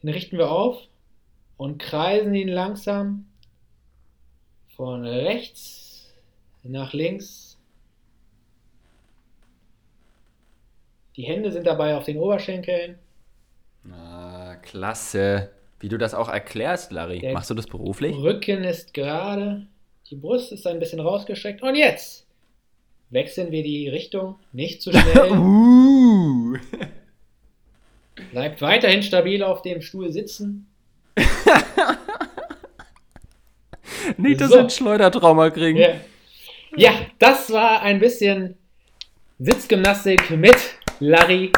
[0.02, 0.78] Den richten wir auf
[1.58, 3.26] und kreisen ihn langsam
[4.76, 6.14] von rechts
[6.64, 7.58] nach links.
[11.16, 13.00] Die Hände sind dabei auf den Oberschenkeln.
[13.92, 15.55] Ah, klasse.
[15.80, 17.20] Wie du das auch erklärst, Larry.
[17.20, 18.16] Der- Machst du das beruflich?
[18.16, 19.68] Rücken ist gerade.
[20.10, 21.62] Die Brust ist ein bisschen rausgestreckt.
[21.62, 22.26] Und jetzt
[23.10, 24.36] wechseln wir die Richtung.
[24.52, 25.32] Nicht zu schnell.
[25.32, 26.58] Uh.
[28.32, 30.68] Bleibt weiterhin stabil auf dem Stuhl sitzen.
[34.18, 34.56] Nicht, dass So.
[34.56, 35.78] wir ein Schleudertrauma kriegen.
[35.80, 35.90] Ja.
[36.76, 38.58] ja, das war ein bisschen
[39.40, 40.56] Sitzgymnastik mit
[41.00, 41.52] Larry.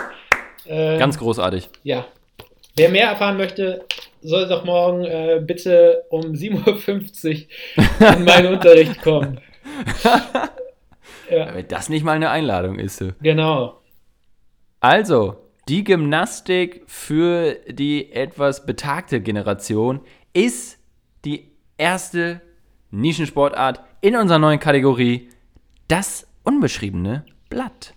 [0.66, 1.70] Ähm, Ganz großartig.
[1.84, 2.06] Ja.
[2.76, 3.86] Wer mehr erfahren möchte,
[4.22, 7.48] soll doch morgen äh, bitte um 7.50
[7.78, 9.40] Uhr in meinen Unterricht kommen.
[11.30, 13.04] Ja, Wenn das nicht mal eine Einladung ist.
[13.22, 13.82] genau.
[14.80, 15.36] Also,
[15.68, 20.00] die Gymnastik für die etwas betagte Generation
[20.32, 20.80] ist
[21.26, 22.40] die erste
[22.92, 25.28] Nischensportart in unserer neuen Kategorie,
[25.90, 27.94] das unbeschriebene Blatt.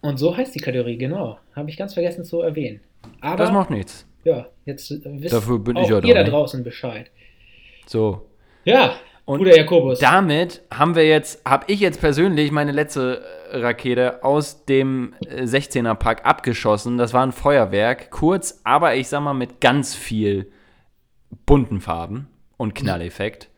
[0.00, 1.38] Und so heißt die Kategorie, genau.
[1.56, 2.80] Habe ich ganz vergessen zu erwähnen.
[3.20, 4.06] Aber Das macht nichts.
[4.24, 6.30] Ja, jetzt äh, wisst Dafür bin auch ich ja ihr da, da ne?
[6.30, 7.10] draußen Bescheid.
[7.86, 8.26] So.
[8.64, 8.96] Ja,
[9.26, 9.98] Und Bruder Jakobus.
[9.98, 15.42] Damit haben wir jetzt, habe ich jetzt persönlich meine letzte äh, Rakete aus dem äh,
[15.42, 16.98] 16er Pack abgeschossen.
[16.98, 20.50] Das war ein Feuerwerk, kurz, aber ich sag mal mit ganz viel
[21.46, 23.50] bunten Farben und Knalleffekt.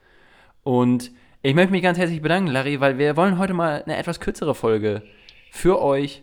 [0.62, 1.12] Und
[1.43, 4.55] ich möchte mich ganz herzlich bedanken, Larry, weil wir wollen heute mal eine etwas kürzere
[4.55, 5.03] Folge
[5.51, 6.23] für euch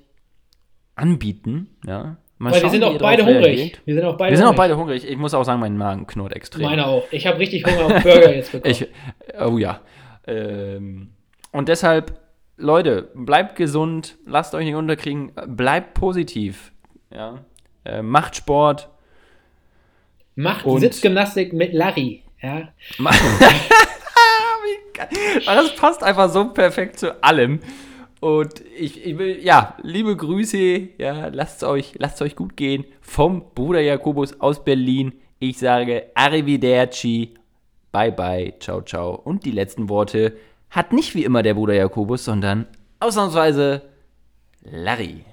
[0.96, 1.70] anbieten.
[1.86, 2.18] Ja.
[2.44, 3.46] Mal Weil wir schauen, sind wie auch beide hungrig.
[3.46, 3.82] reagiert.
[3.86, 4.58] Wir sind auch beide Wir sind auch hungrig.
[4.58, 5.08] beide hungrig.
[5.10, 6.64] Ich muss auch sagen, mein Magen knurrt extrem.
[6.64, 7.04] Meiner auch.
[7.12, 8.72] Ich habe richtig Hunger auf Burger jetzt bekommen.
[8.72, 8.88] Ich,
[9.40, 9.80] oh ja.
[10.28, 11.10] Ähm,
[11.52, 12.20] und deshalb,
[12.58, 16.74] Leute, bleibt gesund, lasst euch nicht unterkriegen, bleibt positiv.
[17.12, 17.40] Ja?
[17.86, 18.90] Äh, macht Sport.
[20.36, 22.24] Macht Sitzgymnastik mit Larry.
[22.42, 22.70] Ja.
[25.46, 27.60] Das passt einfach so perfekt zu allem.
[28.24, 33.54] Und ich, ich will, ja, liebe Grüße, ja, lasst euch, lasst euch gut gehen vom
[33.54, 35.12] Bruder Jakobus aus Berlin.
[35.40, 37.34] Ich sage Arrivederci,
[37.92, 39.14] bye bye, ciao, ciao.
[39.14, 40.38] Und die letzten Worte
[40.70, 42.66] hat nicht wie immer der Bruder Jakobus, sondern
[43.02, 43.82] ausnahmsweise
[44.62, 45.26] Larry.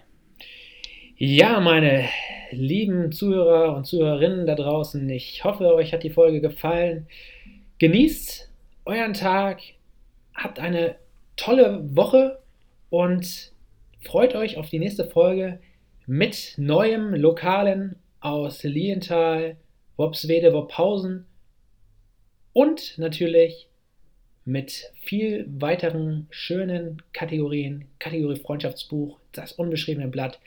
[1.17, 2.09] Ja, meine
[2.51, 7.07] lieben Zuhörer und Zuhörerinnen da draußen, ich hoffe, euch hat die Folge gefallen.
[7.79, 8.51] Genießt
[8.85, 9.61] euren Tag,
[10.35, 10.97] habt eine
[11.37, 12.40] tolle Woche
[12.91, 13.53] und
[14.05, 15.61] freut euch auf die nächste Folge
[16.07, 19.57] mit neuem Lokalen aus Lienthal,
[19.97, 21.27] Wopswede, Wopphausen
[22.53, 23.69] und natürlich
[24.45, 27.87] mit viel weiteren schönen Kategorien.
[27.99, 30.41] Kategorie Freundschaftsbuch, das unbeschriebene Blatt.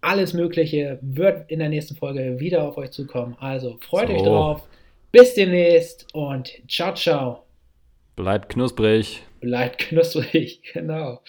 [0.00, 3.36] Alles Mögliche wird in der nächsten Folge wieder auf euch zukommen.
[3.40, 4.14] Also freut So.
[4.14, 4.68] euch drauf.
[5.12, 7.44] Bis demnächst und ciao, ciao.
[8.16, 9.22] Bleibt knusprig.
[9.44, 10.62] Bleibt knusprig.
[10.72, 11.22] Genau.